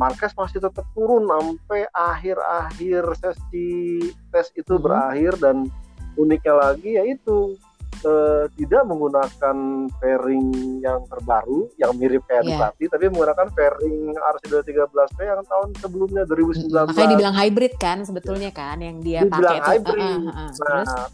Marquez 0.02 0.34
masih 0.34 0.62
tetap 0.62 0.86
turun 0.98 1.30
sampai 1.30 1.86
akhir-akhir 1.94 3.04
sesi 3.22 4.02
tes 4.34 4.50
itu 4.58 4.78
Hmm. 4.78 4.84
berakhir 4.84 5.34
dan 5.38 5.70
uniknya 6.16 6.54
lagi 6.54 6.90
yaitu 6.94 7.56
eh, 8.02 8.46
tidak 8.56 8.82
menggunakan 8.84 9.58
fairing 9.96 10.48
yang 10.80 11.06
terbaru 11.06 11.70
yang 11.78 11.92
mirip 11.96 12.26
kayak 12.26 12.44
Iya. 12.44 12.50
Ducati 12.58 12.84
tapi 12.88 13.06
menggunakan 13.08 13.48
fairing 13.52 13.98
RC213V 14.18 15.18
yang 15.22 15.42
tahun 15.46 15.70
sebelumnya 15.78 16.24
2019 16.26 16.72
Makanya 16.90 17.10
dibilang 17.10 17.36
hybrid 17.36 17.74
kan 17.78 17.98
sebetulnya 18.02 18.50
kan 18.50 18.78
yang 18.80 18.98
dia 19.00 19.22
Dibilang 19.22 19.60
pakai 19.62 19.78
itu. 19.78 19.86
hybrid. 19.86 20.02
Ah, 20.02 20.18
ah, 20.26 20.40
ah. 20.40 20.50
Terus? 20.52 20.88
Nah, 20.90 21.08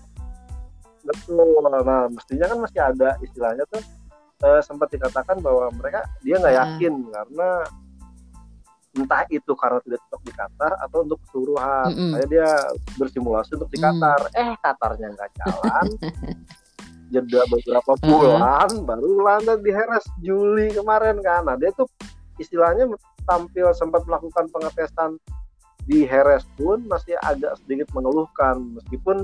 betul. 1.04 1.64
Nah, 1.64 2.04
mestinya 2.08 2.46
kan 2.46 2.58
masih 2.60 2.82
ada 2.82 3.10
istilahnya 3.20 3.64
tuh 3.68 3.82
eh, 4.38 4.62
sempat 4.62 4.88
dikatakan 4.88 5.38
bahwa 5.40 5.68
mereka 5.74 6.04
dia 6.22 6.36
nggak 6.38 6.56
yakin 6.56 6.94
karena 7.10 7.50
entah 8.98 9.24
itu 9.30 9.54
karena 9.54 9.78
tidak 9.80 10.02
cocok 10.04 10.22
di 10.22 10.34
Qatar 10.34 10.72
atau 10.82 10.98
untuk 11.06 11.18
keseluruhan. 11.24 11.88
Mm-mm. 11.94 12.10
Makanya 12.12 12.28
dia 12.28 12.50
bersimulasi 12.98 13.50
untuk 13.54 13.70
di 13.70 13.78
Mm. 13.78 13.84
Qatar. 13.86 14.20
Eh, 14.34 14.52
Qatarnya 14.58 15.08
nggak 15.14 15.30
jalan. 15.38 15.86
Jeda 17.08 17.42
beberapa 17.48 17.92
bulan 18.04 18.70
baru 18.84 19.24
landas 19.24 19.64
di 19.64 19.72
Heres 19.72 20.04
Juli 20.20 20.76
kemarin 20.76 21.24
kan. 21.24 21.48
Nah, 21.48 21.56
dia 21.56 21.72
tuh 21.72 21.88
istilahnya 22.36 22.84
tampil 23.24 23.72
sempat 23.72 24.04
melakukan 24.04 24.52
pengetesan 24.52 25.16
di 25.88 26.04
Heres 26.04 26.44
pun 26.54 26.84
masih 26.84 27.16
agak 27.22 27.56
sedikit 27.64 27.88
mengeluhkan 27.96 28.60
meskipun 28.76 29.24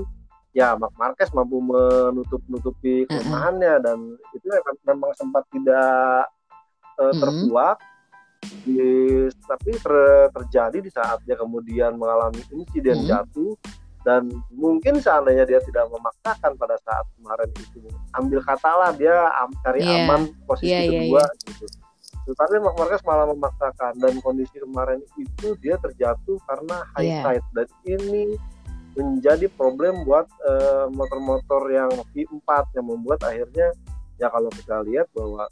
ya 0.56 0.72
Mark 0.74 0.96
Marquez 0.96 1.28
mampu 1.30 1.60
menutup-nutupi 1.60 3.04
kelemahannya 3.04 3.84
dan 3.84 3.98
itu 4.32 4.48
memang- 4.82 5.12
sempat 5.12 5.44
tidak 5.52 6.24
eh, 6.94 7.04
Mm-mm. 7.04 7.20
terkuak 7.20 7.76
di- 8.62 9.28
tapi 9.44 9.70
ter- 9.74 10.28
terjadi 10.32 10.78
di 10.78 10.90
saat 10.90 11.18
dia 11.22 11.34
kemudian 11.34 11.94
mengalami 11.94 12.40
insiden 12.50 13.02
Mm-mm. 13.02 13.10
jatuh 13.10 13.52
dan 14.04 14.28
mungkin 14.50 15.00
seandainya 15.00 15.44
dia 15.44 15.60
tidak 15.60 15.88
memaksakan 15.88 16.52
pada 16.54 16.76
saat 16.78 17.08
kemarin 17.14 17.48
itu 17.54 17.80
ambil 18.12 18.40
katalah 18.40 18.92
dia 18.92 19.12
am- 19.34 19.56
cari 19.60 19.80
Iya. 19.80 20.04
aman 20.04 20.20
posisi 20.44 20.68
Iya, 20.68 20.80
iya, 20.82 20.90
kedua 21.02 21.22
gitu 21.42 21.66
tetapi 22.24 22.56
Marquez 22.56 23.04
malah 23.04 23.28
memaksakan 23.28 24.00
dan 24.00 24.16
kondisi 24.20 24.56
kemarin 24.56 24.96
itu 25.14 25.52
dia 25.58 25.76
terjatuh 25.76 26.40
karena 26.44 26.76
high 26.94 27.04
Iya. 27.06 27.20
side 27.22 27.46
dan 27.52 27.68
ini 27.86 28.24
menjadi 28.94 29.50
problem 29.50 30.04
buat 30.04 30.24
eh, 30.24 30.86
motor-motor 30.88 31.68
yang 31.68 31.90
V4 32.12 32.48
yang 32.72 32.86
membuat 32.86 33.24
akhirnya 33.24 33.72
ya 34.16 34.28
kalau 34.28 34.48
kita 34.48 34.84
lihat 34.84 35.10
bahwa 35.10 35.44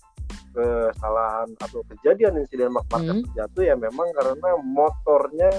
kesalahan 0.53 1.49
atau 1.59 1.81
kejadian 1.89 2.39
insiden 2.39 2.71
Mark 2.73 2.87
Marquez 2.93 3.21
Hmm. 3.21 3.25
terjatuh 3.33 3.63
ya 3.65 3.75
memang 3.77 4.09
karena 4.13 4.49
motornya 4.63 5.51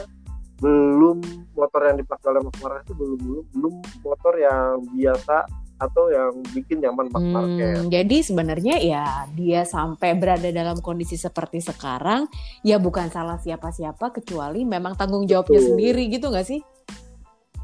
belum 0.62 1.18
motor 1.58 1.82
yang 1.92 1.98
dipakai 2.00 2.28
oleh 2.32 2.42
Mark 2.46 2.58
Marquez 2.62 2.84
itu 2.88 2.94
belum 2.96 3.18
belum 3.20 3.44
belum 3.52 3.74
motor 4.06 4.34
yang 4.40 4.70
biasa 4.96 5.38
atau 5.82 6.08
yang 6.08 6.32
bikin 6.56 6.80
nyaman 6.80 7.12
Mark 7.12 7.26
Marquez. 7.28 7.76
Hmm, 7.84 7.90
jadi 7.92 8.18
sebenarnya 8.24 8.76
ya 8.80 9.28
dia 9.36 9.68
sampai 9.68 10.16
berada 10.16 10.48
dalam 10.48 10.80
kondisi 10.80 11.20
seperti 11.20 11.60
sekarang 11.60 12.30
ya 12.64 12.80
bukan 12.80 13.12
salah 13.12 13.42
siapa-siapa 13.42 14.14
kecuali 14.16 14.64
memang 14.64 14.96
tanggung 14.96 15.28
jawabnya 15.28 15.60
Betul. 15.60 15.70
sendiri 15.76 16.04
gitu 16.08 16.32
nggak 16.32 16.48
sih? 16.48 16.62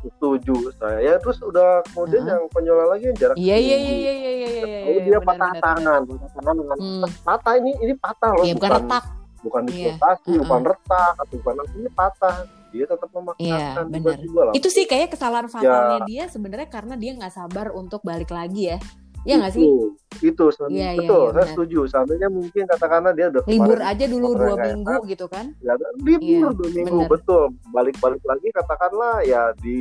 Setuju 0.02 0.56
saya 0.74 1.00
ya 1.02 1.14
terus 1.18 1.38
udah 1.40 1.84
kemudian 1.86 2.24
Heeh. 2.24 2.32
yang 2.34 2.44
konyol 2.48 2.88
lagi 2.88 3.04
yang 3.06 3.18
jarak 3.18 3.36
Iya 3.36 3.58
iya 3.58 3.78
iya 3.78 3.94
iya 3.94 4.14
iya 4.14 4.32
iya. 4.32 4.64
Lalu 4.80 4.90
iya, 4.90 5.02
dia 5.02 5.18
benar, 5.18 5.28
patah 5.28 5.50
benar, 5.50 5.62
tangan 5.62 6.02
patah 6.06 6.30
tangan 6.34 6.56
dengan 6.56 6.78
Hmm. 6.80 7.04
patah 7.22 7.54
ini 7.56 7.72
ini 7.80 7.94
patah 7.94 8.32
loh 8.32 8.44
Iya 8.44 8.54
bukan 8.56 8.72
retak. 8.74 9.04
bukan 9.40 9.62
dislokasi 9.66 10.30
Heeh. 10.30 10.40
bukan 10.42 10.62
retak 10.66 11.14
atau 11.16 11.36
bukan 11.36 11.56
ini 11.74 11.90
patah 11.90 12.36
dia 12.70 12.86
tetap 12.86 13.10
memaksakan 13.10 13.42
Iya, 13.42 13.66
benar. 13.82 13.98
tiba-tiba 14.14 14.42
lah 14.42 14.54
Itu 14.54 14.68
sih 14.70 14.86
kayak 14.86 15.08
kesalahan 15.12 15.46
Ya. 15.46 15.52
fatalnya 15.52 16.00
dia 16.06 16.24
sebenarnya 16.26 16.68
karena 16.68 16.96
dia 16.96 17.12
nggak 17.14 17.34
sabar 17.34 17.68
untuk 17.72 18.00
balik 18.02 18.30
lagi 18.30 18.70
ya. 18.70 18.78
Iya 19.22 19.36
nggak 19.38 19.54
sih? 19.54 19.64
itu 20.20 20.46
Iya, 20.68 20.90
iya, 20.90 21.00
betul 21.00 21.22
iya, 21.22 21.32
saya 21.32 21.32
benar. 21.38 21.48
setuju 21.50 21.80
seandainya 21.86 22.28
mungkin 22.28 22.64
katakanlah 22.66 23.12
dia 23.14 23.26
udah 23.30 23.42
Libur 23.46 23.80
aja 23.80 24.06
dulu 24.06 24.28
dua 24.34 24.56
minggu 24.58 24.92
enak, 24.92 25.02
gitu 25.08 25.26
kan? 25.26 25.46
ya, 25.60 25.74
libur 25.98 26.20
Iya, 26.20 26.48
dua 26.52 26.70
minggu 26.74 26.98
benar. 26.98 27.10
betul 27.10 27.44
balik-balik 27.70 28.24
lagi 28.24 28.48
katakanlah 28.52 29.16
ya 29.22 29.42
di 29.56 29.80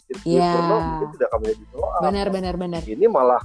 sirkuit 0.00 0.34
Iya. 0.34 0.50
Brno 0.52 0.76
mungkin 0.80 1.08
tidak 1.14 1.26
akan 1.28 1.38
menjadi 1.40 1.64
soal 1.70 2.00
Benar 2.02 2.26
benar 2.28 2.54
benar. 2.56 2.82
ini 2.84 3.06
malah 3.06 3.42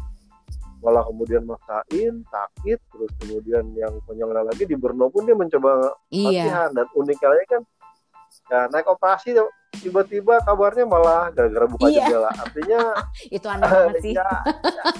malah 0.79 1.03
kemudian 1.05 1.43
maksain 1.43 2.13
sakit 2.25 2.79
terus 2.89 3.11
kemudian 3.17 3.63
yang 3.71 3.93
konyolnya 4.03 4.43
lagi 4.43 4.63
di 4.63 4.73
Brno 4.73 5.07
pun 5.07 5.23
dia 5.23 5.31
mencoba 5.33 5.95
Iya. 6.09 6.43
latihan 6.43 6.69
dan 6.73 6.87
uniknya 6.91 7.29
lagi 7.29 7.45
kan 7.47 7.61
ya 8.45 8.67
naik 8.67 8.85
operasi 8.85 9.35
tiba-tiba 9.73 10.37
kabarnya 10.41 10.85
malah 10.85 11.27
gara-gara 11.29 11.65
buka 11.65 11.89
Iya. 11.89 12.05
jendela 12.05 12.29
artinya 12.31 12.79
Itu 13.35 13.47
aneh 13.47 13.65
banget 13.65 13.95
sih. 13.99 14.13
ya, 14.19 14.29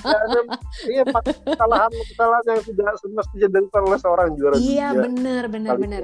ya, 0.02 0.18
ya, 0.26 0.42
iya 0.90 1.04
kesalahan 1.46 1.92
kesalahan 1.94 2.44
yang 2.48 2.62
tidak 2.64 2.92
semestinya 2.98 3.48
dilakukan 3.50 3.82
oleh 3.86 4.00
seorang 4.02 4.28
juara 4.34 4.56
Iya 4.56 4.88
dunia 4.90 5.04
benar 5.06 5.44
benar 5.48 5.74
benar. 5.78 6.02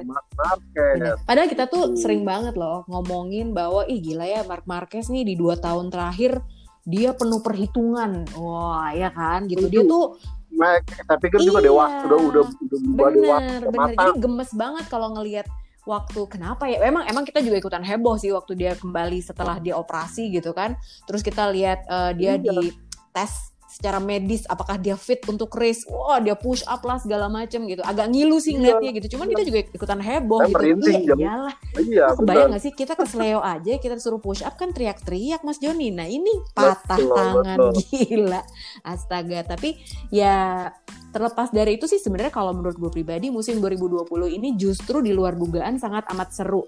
Padahal 1.24 1.48
kita 1.48 1.64
tuh 1.66 1.82
Gitu. 1.90 1.98
sering 1.98 2.22
banget 2.22 2.54
loh 2.54 2.86
ngomongin 2.86 3.50
bahwa 3.50 3.82
ih 3.84 3.98
gila 3.98 4.22
ya 4.22 4.44
Mark 4.44 4.64
Marquez 4.64 5.08
nih 5.08 5.24
di 5.24 5.34
dua 5.34 5.56
tahun 5.56 5.90
terakhir 5.90 6.38
dia 6.82 7.12
penuh 7.12 7.40
perhitungan. 7.40 8.24
Wah 8.34 8.90
ya 8.90 9.10
kan 9.10 9.44
gitu. 9.44 9.66
Dia 9.66 9.82
tuh 9.82 10.14
Mac, 10.50 10.82
saya 10.82 11.16
pikir 11.16 11.40
juga 11.40 11.58
Iya. 11.58 11.66
dewasa 11.66 11.96
udah 12.04 12.18
udah 12.20 12.42
udah 12.44 12.78
berubah 12.82 13.08
dewasa 13.08 13.38
bener 13.40 13.60
bener. 13.62 13.80
matang 13.80 14.06
Jadi 14.08 14.18
gemes 14.20 14.50
banget 14.52 14.84
kalau 14.86 15.08
ngelihat 15.14 15.46
waktu 15.84 16.20
kenapa 16.28 16.68
ya 16.68 16.80
emang 16.84 17.08
emang 17.08 17.24
kita 17.24 17.40
juga 17.40 17.56
ikutan 17.56 17.80
heboh 17.80 18.16
sih 18.16 18.30
waktu 18.30 18.52
dia 18.52 18.72
kembali 18.76 19.20
setelah 19.20 19.56
dia 19.56 19.76
operasi 19.76 20.28
gitu 20.28 20.52
kan 20.52 20.76
terus 21.08 21.20
kita 21.20 21.48
lihat 21.48 21.84
eh, 21.88 22.12
dia 22.16 22.36
Iya. 22.36 22.42
di 22.42 22.68
tes 23.10 23.50
secara 23.70 24.02
medis 24.02 24.42
apakah 24.50 24.74
dia 24.76 24.98
fit 24.98 25.22
untuk 25.30 25.54
race 25.54 25.86
wah 25.86 26.18
dia 26.18 26.34
push 26.34 26.66
up 26.66 26.82
lah 26.82 26.98
segala 26.98 27.30
macem 27.30 27.62
gitu 27.70 27.80
agak 27.86 28.10
ngilu 28.10 28.42
sih 28.42 28.52
Iya. 28.52 28.58
ngeliatnya 28.58 28.90
gitu 28.98 29.06
cuman 29.16 29.26
kita 29.30 29.42
juga 29.46 29.58
ikutan 29.70 30.00
heboh 30.02 30.40
gitu 30.50 30.90
iya 30.90 31.14
iyalah 31.14 31.54
iya 31.78 32.04
Lu 32.10 32.18
kebayang 32.26 32.50
gak 32.50 32.62
sih 32.66 32.72
kita 32.74 32.98
ke 32.98 33.04
Sleo 33.06 33.38
aja 33.38 33.78
kita 33.78 33.94
disuruh 33.94 34.18
push 34.18 34.42
up 34.42 34.58
kan 34.58 34.74
teriak-teriak 34.74 35.46
Mas 35.46 35.60
Joni. 35.60 35.92
Nah 35.94 36.08
ini 36.08 36.30
patah 36.56 36.96
Betul, 36.98 37.14
tangan 37.14 37.58
betul. 37.60 37.72
gila. 38.08 38.42
Astaga. 38.82 39.38
Tapi 39.44 39.76
ya 40.10 40.68
terlepas 41.14 41.50
dari 41.52 41.76
itu 41.78 41.84
sih 41.86 42.00
sebenarnya 42.00 42.32
kalau 42.32 42.56
menurut 42.56 42.76
gue 42.78 42.90
pribadi 42.90 43.28
musim 43.28 43.58
2020 43.60 44.08
ini 44.36 44.54
justru 44.56 45.04
di 45.04 45.12
luar 45.14 45.36
dugaan 45.36 45.76
sangat 45.76 46.08
amat 46.10 46.28
seru. 46.32 46.64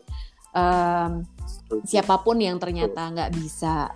Em, 0.53 1.25
siapa 1.89 2.21
pun 2.21 2.37
yang 2.37 2.61
ternyata 2.61 3.09
nggak 3.09 3.31
bisa 3.33 3.89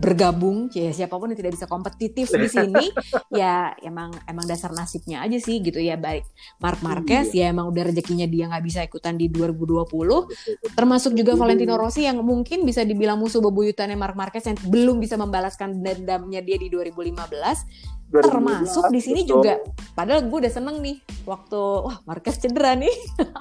bergabung, 0.00 0.72
ya 0.72 0.90
siapa 0.96 1.20
pun 1.20 1.30
yang 1.30 1.38
tidak 1.38 1.60
bisa 1.60 1.68
kompetitif 1.68 2.32
di 2.32 2.48
sini, 2.56 2.88
ya 3.30 3.76
emang 3.84 4.16
emang 4.24 4.48
dasar 4.48 4.72
nasibnya 4.72 5.20
aja 5.20 5.36
sih 5.36 5.60
gitu 5.60 5.78
ya. 5.78 6.00
Baik 6.00 6.24
Mark 6.58 6.80
Marquez 6.80 7.36
ya 7.36 7.52
emang 7.52 7.68
udah 7.68 7.92
rezekinya 7.92 8.24
dia 8.24 8.48
nggak 8.48 8.64
bisa 8.64 8.80
ikutan 8.80 9.20
di 9.20 9.28
2020, 9.28 10.72
termasuk 10.72 11.12
juga 11.12 11.36
Valentino 11.36 11.76
Rossi 11.76 12.08
yang 12.08 12.24
mungkin 12.24 12.64
bisa 12.64 12.82
dibilang 12.82 13.20
musuh 13.20 13.44
bebuyutannya 13.44 13.94
Mark 14.00 14.16
Marquez 14.16 14.48
yang 14.48 14.56
belum 14.66 14.96
bisa 14.98 15.20
membalaskan 15.20 15.84
dendamnya 15.84 16.40
dia 16.40 16.56
di 16.56 16.72
2015 16.72 17.99
termasuk 18.10 18.90
di 18.90 19.00
sini 19.00 19.22
Betul. 19.22 19.42
juga. 19.46 19.54
Padahal 19.94 20.26
gue 20.26 20.38
udah 20.42 20.52
seneng 20.52 20.82
nih 20.82 20.98
waktu 21.22 21.60
wah 21.60 21.96
Marquez 22.04 22.42
cedera 22.42 22.74
nih. 22.74 22.90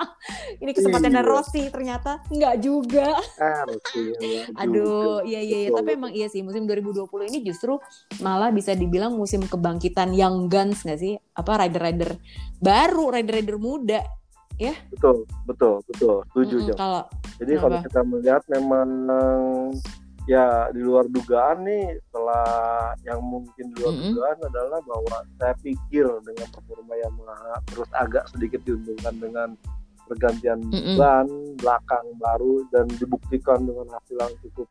Ini 0.62 0.72
kesempatan 0.78 1.10
Iya. 1.10 1.26
Rossi 1.26 1.64
ternyata. 1.74 2.22
Nggak 2.30 2.56
juga. 2.62 3.18
Ah, 3.42 3.66
ya, 4.22 4.46
aduh 4.62 5.26
iya 5.26 5.42
iya 5.42 5.58
iya. 5.66 5.70
Betul, 5.74 5.78
tapi 5.82 5.90
emang 5.98 6.12
iya 6.14 6.28
sih 6.30 6.46
musim 6.46 6.70
2020 6.70 7.10
ini 7.34 7.40
justru 7.42 7.82
malah 8.22 8.54
bisa 8.54 8.78
dibilang 8.78 9.18
musim 9.18 9.42
kebangkitan 9.42 10.14
young 10.14 10.46
guns 10.48 10.86
nggak 10.86 11.00
sih? 11.02 11.18
Apa 11.34 11.66
rider-rider 11.66 12.16
baru 12.62 13.10
rider-rider 13.10 13.58
muda 13.58 14.02
betul 14.92 15.24
betul 15.48 15.80
betul. 15.88 16.16
Setuju 16.28 16.56
Mm-mm, 16.60 16.68
Jam. 16.68 16.76
kalau 16.76 17.02
Jadi 17.40 17.54
kalau 17.56 17.78
kita 17.80 18.02
melihat 18.04 18.44
memang 18.52 18.90
ya 20.30 20.70
di 20.70 20.86
luar 20.86 21.10
dugaan 21.10 21.66
nih 21.66 21.98
setelah 22.06 22.46
yang 23.02 23.18
mungkin 23.26 23.74
di 23.74 23.76
luar 23.82 23.94
Mm-mm. 23.98 24.14
dugaan 24.14 24.38
adalah 24.46 24.80
bahwa 24.86 25.18
saya 25.42 25.54
pikir 25.58 26.06
dengan 26.22 26.48
performa 26.54 26.94
Yamaha 27.02 27.54
terus 27.66 27.90
agak 27.98 28.30
sedikit 28.30 28.62
diuntungkan 28.62 29.16
dengan 29.18 29.50
pergantian 30.06 30.62
Mm-mm. 30.70 31.02
ban 31.02 31.26
belakang 31.58 32.06
baru 32.22 32.62
dan 32.70 32.86
dibuktikan 33.02 33.66
dengan 33.66 33.90
hasil 33.90 34.22
yang 34.22 34.36
cukup 34.46 34.70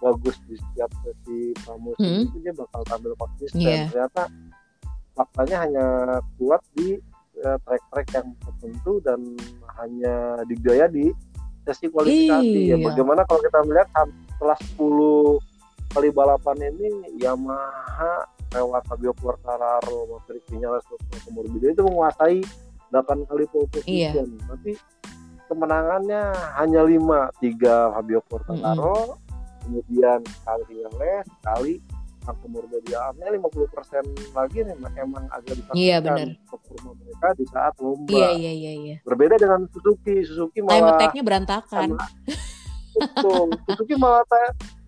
bagus 0.00 0.36
di 0.48 0.56
setiap 0.56 0.90
sesi 1.04 1.52
pramusim 1.64 2.04
Mm. 2.04 2.24
itu 2.28 2.36
dia 2.40 2.52
bakal 2.56 2.80
tampil 2.88 3.12
konsisten. 3.16 3.60
Iya. 3.60 3.88
Ternyata 3.92 4.22
faktanya 5.12 5.56
hanya 5.68 5.86
kuat 6.40 6.60
di 6.76 6.96
eh, 7.34 7.58
track-track 7.66 8.08
yang 8.14 8.28
tertentu 8.40 8.92
dan 9.04 9.20
hanya 9.80 10.40
digaya 10.48 10.86
di 10.88 11.12
sesi 11.64 11.88
kualifikasi. 11.88 12.60
Ya 12.70 12.76
Iya. 12.76 12.84
bagaimana 12.84 13.24
kalau 13.24 13.40
kita 13.40 13.58
melihat 13.64 13.88
setelah 14.36 14.58
10 14.76 15.40
kali 15.90 16.08
balapan 16.10 16.58
ini 16.70 16.90
Yamaha 17.18 18.26
lewat 18.54 18.82
Fabio 18.86 19.10
Quartararo, 19.18 20.06
Maverick 20.10 20.44
Vinales, 20.46 20.84
Morbidelli 21.32 21.74
itu 21.74 21.82
menguasai 21.82 22.38
8 22.92 23.26
kali 23.26 23.44
pole 23.50 23.66
Iya. 23.86 24.14
position. 24.14 24.28
Tapi 24.46 24.72
kemenangannya 25.44 26.22
hanya 26.56 26.80
lima 26.84 27.28
tiga 27.38 27.92
Fabio 27.92 28.20
Quartararo 28.24 28.96
mm 28.96 29.10
-hmm. 29.12 29.22
kemudian 29.64 30.18
sekali 30.24 30.62
Rinales 30.68 31.24
sekali 31.40 31.72
Marco 32.24 32.46
Morbidelli 32.48 32.92
lima 33.36 33.48
puluh 33.52 33.68
persen 33.68 34.02
lagi 34.32 34.64
nih 34.64 34.74
emang 34.96 35.24
agak 35.28 35.60
ditakutkan 35.60 35.76
iya, 35.76 35.96
benar. 36.00 36.28
performa 36.48 36.90
mereka 36.96 37.28
di 37.36 37.44
saat 37.52 37.74
lomba 37.78 38.12
iya, 38.12 38.28
iya, 38.32 38.52
iya, 38.52 38.72
iya. 38.72 38.96
berbeda 39.04 39.36
dengan 39.36 39.68
Suzuki 39.68 40.24
Suzuki 40.24 40.64
malah 40.64 40.72
time 40.72 40.88
attack-nya 40.96 41.22
berantakan 41.22 41.88
betul 42.96 43.46
Suzuki 43.68 43.94
malah, 44.00 44.24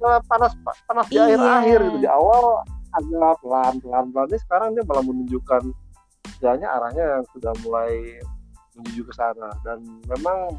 malah 0.01 0.21
panas 0.25 0.53
panas 0.89 1.07
di 1.13 1.21
akhir-akhir 1.21 1.79
gitu 1.85 1.99
di 2.01 2.09
awal 2.09 2.65
agak 2.97 3.37
pelan 3.45 3.75
pelan 3.85 4.05
pelan 4.09 4.27
ini 4.33 4.41
sekarang 4.41 4.69
dia 4.73 4.85
malah 4.89 5.05
menunjukkan 5.05 5.63
jalannya 6.41 6.69
arahnya 6.69 7.05
yang 7.21 7.25
sudah 7.37 7.53
mulai 7.65 7.93
menuju 8.77 9.03
ke 9.09 9.13
sana 9.17 9.53
dan 9.65 9.81
memang 10.09 10.53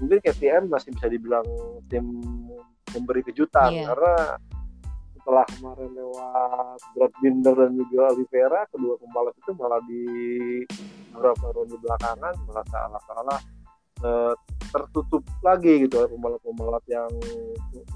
mungkin 0.00 0.20
KTM 0.20 0.68
masih 0.68 0.92
bisa 0.92 1.08
dibilang 1.08 1.46
tim 1.88 2.04
memberi 2.92 3.24
kejutan 3.24 3.72
yeah. 3.72 3.88
karena 3.92 4.14
setelah 5.26 5.42
kemarin 5.58 5.90
lewat 5.90 6.78
Brad 6.94 7.14
Binder 7.18 7.54
dan 7.58 7.74
juga 7.74 8.14
Oliveira 8.14 8.62
kedua 8.70 8.94
pembalap 8.94 9.34
itu 9.34 9.50
malah 9.58 9.82
di 9.90 10.04
beberapa 11.10 11.50
ronde 11.50 11.74
belakangan 11.82 12.34
malah 12.46 12.66
salah-salah 12.70 13.38
uh, 14.06 14.32
tertutup 14.70 15.26
lagi 15.42 15.82
gitu 15.82 15.98
pembalap-pembalap 15.98 16.86
yang 16.86 17.10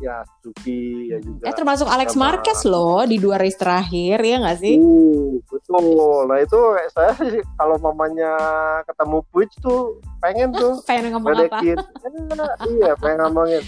ya 0.03 0.27
Suzuki 0.43 1.15
ya 1.15 1.23
juga. 1.23 1.47
Eh 1.47 1.55
termasuk 1.55 1.87
Alex 1.87 2.19
sama, 2.19 2.35
Marquez 2.35 2.61
loh 2.67 3.07
di 3.07 3.23
dua 3.23 3.39
race 3.39 3.55
terakhir 3.55 4.19
ya 4.19 4.37
nggak 4.43 4.59
sih? 4.59 4.75
Uh, 4.83 5.39
betul. 5.47 6.27
Nah 6.27 6.39
itu 6.43 6.59
saya 6.91 7.15
sih 7.15 7.47
kalau 7.55 7.79
mamanya 7.79 8.35
ketemu 8.91 9.23
Puig 9.31 9.51
tuh 9.63 10.03
pengen 10.19 10.51
tuh 10.51 10.83
pengen 10.83 11.15
ngomong 11.15 11.47
apa? 11.47 11.63
iya 12.75 12.99
pengen 12.99 13.31
ngomongin. 13.31 13.63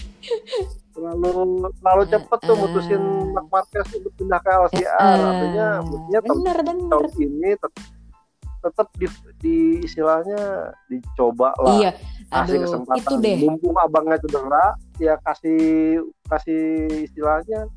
Terlalu 0.93 1.29
terlalu 1.81 2.03
cepet 2.05 2.39
tuh 2.45 2.55
mutusin 2.55 3.03
Mark 3.33 3.47
Marquez 3.49 3.87
untuk 3.97 4.13
pindah 4.13 4.39
ke 4.39 4.49
LCR. 4.49 5.17
Uh, 5.17 5.25
Artinya, 5.25 5.67
buktinya 5.81 6.19
bener, 6.21 6.57
bener. 6.61 6.89
tahun 6.93 7.09
ini 7.17 7.49
tetap 7.57 7.83
tetap 8.63 8.87
di, 8.95 9.07
di 9.43 9.57
istilahnya 9.83 10.71
dicoba 10.87 11.51
lah 11.59 11.75
iya. 11.83 11.91
kasih 12.31 12.55
Aduh, 12.55 12.63
kesempatan 12.63 13.03
itu 13.03 13.13
deh. 13.19 13.35
mumpung 13.43 13.75
abangnya 13.75 14.17
cedera 14.23 14.67
ya 15.03 15.19
kasih 15.19 15.59
kasih 16.31 16.87
istilahnya 17.03 17.67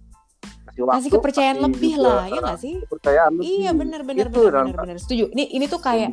kasih 0.77 0.85
waktu 0.85 1.01
kasih 1.01 1.11
kepercayaan 1.17 1.57
kasih 1.57 1.67
lebih 1.73 1.95
lah 1.97 2.25
ya 2.29 2.41
nggak 2.45 2.61
sih? 2.61 2.75
kepercayaan 2.85 3.31
lebih. 3.33 3.47
Iya 3.47 3.71
benar 3.73 4.01
benar 4.05 4.27
benar 4.29 4.53
benar 4.53 4.77
benar 4.85 4.97
setuju. 5.01 5.25
Ini 5.33 5.45
ini 5.57 5.65
tuh 5.71 5.81
kayak 5.81 6.11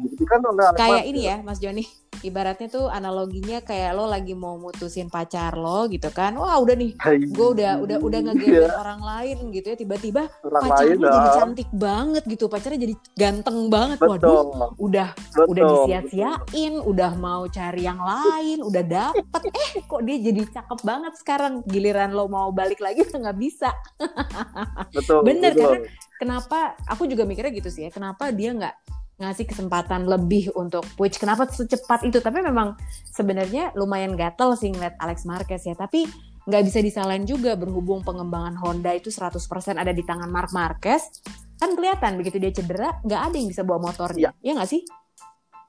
kayak 0.80 1.04
ini 1.10 1.22
ya 1.28 1.36
Mas 1.44 1.60
Joni. 1.60 1.84
Ibaratnya 2.24 2.72
tuh 2.72 2.88
analoginya 2.88 3.60
kayak 3.60 4.00
lo 4.00 4.08
lagi 4.08 4.32
mau 4.32 4.56
mutusin 4.56 5.12
pacar 5.12 5.60
lo 5.60 5.92
gitu 5.92 6.08
kan. 6.14 6.38
Wah 6.40 6.56
udah 6.62 6.76
nih. 6.78 6.96
Gue 7.34 7.58
udah 7.58 7.84
udah 7.84 7.98
udah 8.00 8.20
ngegebet 8.32 8.72
yeah. 8.72 8.80
orang 8.80 9.02
lain 9.04 9.38
gitu 9.52 9.68
ya. 9.74 9.76
Tiba-tiba 9.76 10.32
pacarnya 10.40 10.96
jadi 11.04 11.20
ah. 11.20 11.36
cantik 11.36 11.70
banget 11.76 12.24
gitu. 12.24 12.48
Pacarnya 12.48 12.80
jadi 12.80 12.96
ganteng 13.18 13.68
banget. 13.68 13.98
Betul. 14.00 14.12
waduh 14.14 14.40
udah 14.78 15.10
betul, 15.12 15.46
udah 15.52 15.64
disia-siain 15.68 16.74
udah 16.80 17.12
mau 17.20 17.44
cari 17.52 17.82
yang 17.84 18.00
lain 18.00 18.64
udah 18.64 18.84
dapet. 18.86 19.42
Eh 19.52 19.84
kok 19.84 20.02
dia 20.08 20.18
jadi 20.22 20.42
cakep 20.48 20.80
banget 20.86 21.14
sekarang? 21.20 21.60
Giliran 21.68 22.16
lo 22.16 22.32
mau 22.32 22.54
balik 22.54 22.80
lagi 22.80 23.04
nggak 23.24 23.40
bisa 23.40 23.72
betul 24.96 25.20
bener 25.26 25.52
betul. 25.54 25.62
karena 25.66 25.80
kenapa 26.22 26.60
aku 26.86 27.10
juga 27.10 27.26
mikirnya 27.26 27.52
gitu 27.54 27.70
sih 27.74 27.88
ya 27.88 27.92
kenapa 27.92 28.30
dia 28.30 28.54
nggak 28.54 28.76
ngasih 29.22 29.46
kesempatan 29.46 30.10
lebih 30.10 30.50
untuk 30.58 30.84
Puig. 30.98 31.14
Kenapa 31.16 31.46
secepat 31.46 32.02
itu? 32.04 32.18
Tapi 32.18 32.42
memang 32.42 32.74
sebenarnya 33.14 33.72
lumayan 33.78 34.18
gatel 34.18 34.58
sih 34.58 34.74
ngeliat 34.74 34.98
Alex 34.98 35.30
Marquez 35.30 35.64
ya. 35.70 35.78
Tapi 35.78 36.10
nggak 36.44 36.64
bisa 36.66 36.80
disalahin 36.84 37.24
juga 37.24 37.56
berhubung 37.56 38.04
pengembangan 38.04 38.58
Honda 38.60 38.92
itu 38.92 39.08
100% 39.08 39.38
ada 39.80 39.94
di 39.94 40.04
tangan 40.04 40.28
Mark 40.28 40.52
Marquez. 40.52 41.22
Kan 41.62 41.78
kelihatan 41.78 42.20
begitu 42.20 42.42
dia 42.42 42.52
cedera, 42.52 43.00
nggak 43.06 43.22
ada 43.32 43.36
yang 43.38 43.48
bisa 43.48 43.62
bawa 43.64 43.80
motornya. 43.94 44.34
Ya 44.42 44.52
nggak 44.58 44.70
sih? 44.70 44.82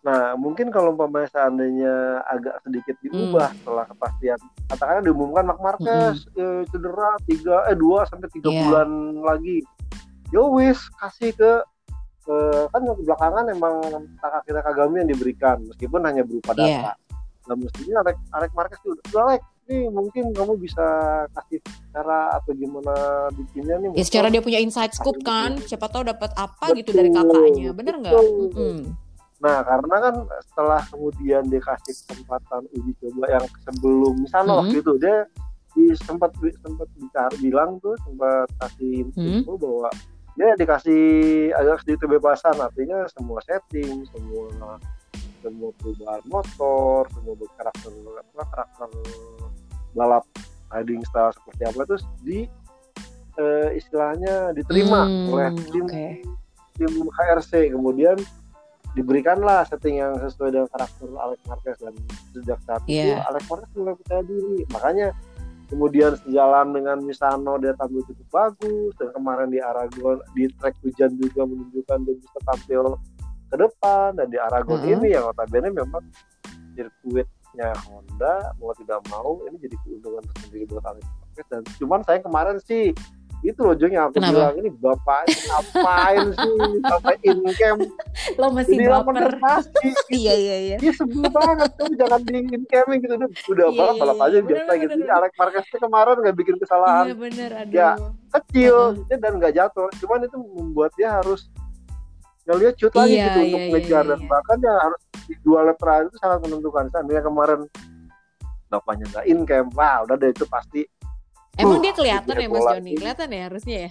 Nah, 0.04 0.36
mungkin 0.36 0.68
kalau 0.68 0.92
umpamanya 0.92 1.32
seandainya 1.32 2.20
agak 2.28 2.60
sedikit 2.60 2.92
diubah 3.00 3.48
hmm. 3.48 3.56
setelah 3.64 3.84
kepastian, 3.88 4.38
katakanlah 4.68 5.00
diumumkan 5.00 5.48
Mark 5.48 5.60
Marquez 5.64 6.28
hmm. 6.36 6.40
eh, 6.44 6.62
cedera 6.68 7.16
tiga 7.24 7.64
eh 7.72 7.76
dua 7.76 8.04
sampai 8.04 8.28
tiga 8.28 8.52
yeah. 8.52 8.68
bulan 8.68 8.88
lagi, 9.24 9.64
yo 10.28 10.52
wis 10.52 10.76
kasih 11.00 11.32
ke 11.32 11.52
uh, 12.28 12.64
kan 12.68 12.84
belakangan 12.84 13.48
emang 13.48 13.80
kita 14.44 14.60
Kagami 14.60 15.08
yang 15.08 15.10
diberikan 15.16 15.64
meskipun 15.72 16.04
hanya 16.04 16.20
berupa 16.20 16.52
data. 16.52 16.92
Yeah. 16.92 16.94
Nah 17.48 17.56
mestinya 17.56 18.04
Alek, 18.04 18.16
Alek 18.36 18.52
Marquez 18.52 18.80
itu 18.84 18.92
udah 19.08 19.22
Alek 19.24 19.42
ini 19.64 19.88
mungkin 19.88 20.36
kamu 20.36 20.60
bisa 20.60 20.84
kasih 21.32 21.64
cara 21.96 22.36
atau 22.36 22.52
gimana 22.52 22.92
bikinnya 23.32 23.80
nih. 23.80 23.96
Ya 23.96 24.04
secara 24.04 24.28
dia 24.28 24.44
punya 24.44 24.60
inside 24.60 24.92
scoop 24.92 25.16
kan, 25.24 25.56
siapa 25.64 25.88
tahu 25.88 26.04
dapat 26.04 26.28
apa 26.36 26.76
betul, 26.76 26.84
gitu 26.84 26.90
dari 26.92 27.08
kakaknya, 27.08 27.72
bener 27.72 27.94
nggak? 28.04 28.12
Nah 29.44 29.61
karena 29.61 29.96
kan 30.00 30.14
setelah 30.40 30.80
kemudian 30.88 31.44
dia 31.52 31.61
kasih 31.61 31.92
kesempatan 32.09 32.64
uji 32.72 32.92
coba 32.96 33.24
yang 33.28 33.46
sebelum 33.68 34.24
misalnya 34.24 34.57
hmm. 34.57 34.61
waktu 34.64 34.76
itu 34.80 34.92
dia 34.96 35.18
di, 35.76 35.85
sempat 36.00 36.33
sempat 36.64 36.88
bicara 36.96 37.35
bilang 37.37 37.76
tuh 37.85 37.92
sempat 38.09 38.48
kasih 38.64 39.04
info 39.12 39.52
hmm. 39.54 39.61
bahwa 39.61 39.88
dia 40.35 40.50
dikasih 40.59 41.04
agak 41.54 41.85
sedikit 41.85 42.09
kebebasan 42.09 42.57
artinya 42.59 43.07
semua 43.12 43.38
setting 43.44 44.02
semua 44.11 44.80
semua 45.44 45.70
perubahan 45.76 46.22
motor 46.26 47.07
semua 47.12 47.35
karakter 47.61 47.92
apa 48.16 48.42
karakter 48.48 48.88
balap 49.94 50.24
riding 50.72 51.04
style 51.07 51.30
seperti 51.37 51.62
apa 51.68 51.78
itu 51.87 51.96
di 52.24 52.38
uh, 53.38 53.70
istilahnya 53.76 54.57
diterima 54.57 55.07
hmm, 55.07 55.30
oleh 55.30 55.48
tim 55.70 55.87
okay. 55.87 56.12
tim 56.74 56.92
HRC 57.07 57.70
kemudian 57.70 58.18
diberikanlah 58.94 59.66
setting 59.66 59.98
yang 59.98 60.14
sesuai 60.22 60.54
dengan 60.54 60.68
karakter 60.70 61.07
Alex 61.18 61.40
Marquez 61.50 61.76
dan 61.83 61.94
sejak 62.30 62.59
saat 62.62 62.83
yeah. 62.87 63.18
itu 63.18 63.22
Alex 63.26 63.42
Marquez 63.50 63.70
mulai 63.74 63.94
percaya 63.98 64.22
diri 64.22 64.59
makanya 64.70 65.09
kemudian 65.66 66.12
sejalan 66.22 66.66
dengan 66.70 66.98
Misano 67.02 67.59
dia 67.59 67.74
tampil 67.74 68.07
cukup 68.07 68.28
bagus 68.30 68.92
dan 69.02 69.11
kemarin 69.11 69.48
di 69.50 69.59
Aragon 69.59 70.22
di 70.38 70.46
track 70.62 70.78
hujan 70.87 71.18
juga 71.18 71.42
menunjukkan 71.42 71.98
dia 72.07 72.14
bisa 72.14 72.38
tampil 72.46 72.83
ke 73.50 73.57
depan 73.59 74.14
dan 74.14 74.26
di 74.30 74.38
Aragon 74.38 74.78
uh 74.78 74.87
-huh. 74.87 74.94
ini 74.94 75.07
yang 75.11 75.26
notabene 75.26 75.68
memang 75.74 76.04
sirkuitnya 76.78 77.74
Honda 77.90 78.54
mau 78.62 78.70
tidak 78.78 79.02
mau 79.11 79.42
ini 79.50 79.59
jadi 79.59 79.76
keuntungan 79.83 80.22
tersendiri 80.30 80.64
buat 80.70 80.85
Alex 80.87 81.02
Marquez 81.02 81.46
dan 81.50 81.62
cuman 81.83 82.00
saya 82.07 82.18
kemarin 82.22 82.62
sih 82.62 82.94
itu 83.44 83.61
loh 83.61 83.76
Jung 83.76 83.92
yang 83.92 84.09
aku 84.09 84.16
Kenapa? 84.16 84.33
bilang 84.33 84.54
ini 84.57 84.70
bapak 84.72 85.28
ngapain 85.28 86.26
sih? 86.33 86.57
Sampai 86.80 87.16
in 87.28 87.44
camp 87.52 87.80
lo 88.40 88.46
masih 88.57 88.74
ini 88.80 88.87
baper. 88.88 89.37
pasti 89.37 89.88
iya 90.24 90.33
iya 90.33 90.57
iya. 90.57 90.76
Dia 90.80 90.92
sebel 90.96 91.28
banget 91.28 91.70
tuh 91.76 91.92
jangan 91.92 92.20
di 92.24 92.40
in 92.40 92.64
camping 92.64 93.04
gitu 93.04 93.14
udah 93.52 93.68
iya, 93.68 93.76
balap 93.76 93.94
balap 94.00 94.16
iya, 94.16 94.24
aja 94.24 94.38
biasa 94.40 94.70
bener, 94.72 94.80
gitu. 94.80 94.94
bener. 94.96 95.12
Alex 95.12 95.33
Marquez 95.37 95.66
kemarin 95.76 96.16
nggak 96.24 96.37
bikin 96.40 96.57
kesalahan. 96.57 97.04
Iya 97.04 97.14
bener 97.20 97.50
aduh. 97.52 97.76
ya 97.76 97.90
kecil 98.33 98.76
uh-huh. 98.96 99.18
dan 99.20 99.33
nggak 99.37 99.52
jatuh. 99.52 99.88
Cuman 100.00 100.18
itu 100.24 100.37
membuat 100.40 100.90
dia 100.96 101.09
harus 101.20 101.52
ngeliat 102.48 102.74
cut 102.80 102.92
lagi 102.96 103.12
iya, 103.12 103.24
gitu 103.28 103.38
iya, 103.38 103.44
untuk 103.44 103.61
iya, 103.61 103.72
ngejar. 103.76 104.04
Iya, 104.04 104.11
dan 104.16 104.20
bahkan 104.24 104.59
yang 104.64 104.78
harus 104.80 105.00
di 105.28 105.35
dua 105.44 105.61
lap 105.68 105.76
terakhir 105.76 106.09
itu 106.09 106.16
sangat 106.16 106.38
menentukan. 106.48 106.85
Seandainya 106.88 107.22
kemarin 107.24 107.61
bapaknya 108.72 109.07
nggak 109.12 109.26
in 109.30 109.40
camp 109.46 109.70
wah 109.76 110.02
udah 110.02 110.16
deh 110.18 110.35
itu 110.35 110.44
pasti 110.50 110.83
Emang 111.54 111.78
dia 111.78 111.92
kelihatan 111.94 112.34
ya 112.34 112.48
Mas 112.50 112.64
Joni? 112.66 112.92
Kelihatan 112.98 113.28
ya 113.30 113.42
harusnya 113.46 113.78
ya? 113.88 113.90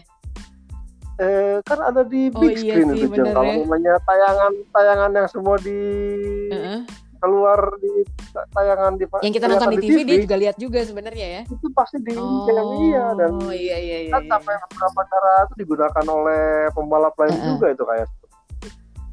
Eh, 1.22 1.58
kan 1.62 1.78
ada 1.78 2.02
di 2.02 2.34
oh, 2.34 2.42
big 2.42 2.58
iya 2.58 2.74
screen 2.82 2.90
sih, 2.98 3.06
itu 3.06 3.22
Jeng. 3.22 3.38
Kalau 3.38 3.46
namanya 3.46 3.94
tayangan-tayangan 4.02 5.12
yang 5.14 5.28
semua 5.30 5.56
di 5.62 5.80
uh 6.50 6.58
-uh. 6.58 6.80
keluar 7.22 7.60
di 7.78 7.92
tayangan 8.34 8.98
di 8.98 9.06
yang 9.22 9.34
kita 9.38 9.46
nonton 9.46 9.78
di 9.78 9.80
TV, 9.80 9.94
TV 9.94 10.00
dia 10.10 10.18
juga 10.26 10.38
lihat 10.42 10.56
juga 10.58 10.80
sebenarnya 10.82 11.28
ya 11.40 11.42
itu 11.48 11.68
pasti 11.72 12.02
di 12.02 12.18
oh, 12.18 12.50
iya 12.84 13.14
dan 13.14 13.32
iya, 13.54 13.78
iya, 13.78 13.98
iya, 14.10 14.12
kan 14.12 14.26
iya. 14.26 14.32
sampai 14.34 14.56
beberapa 14.58 15.02
cara 15.06 15.32
itu 15.46 15.54
digunakan 15.62 16.06
oleh 16.10 16.46
pembalap 16.74 17.16
lain 17.16 17.32
uh 17.32 17.38
-uh. 17.38 17.50
juga 17.56 17.66
itu 17.72 17.84
kayak 17.86 18.08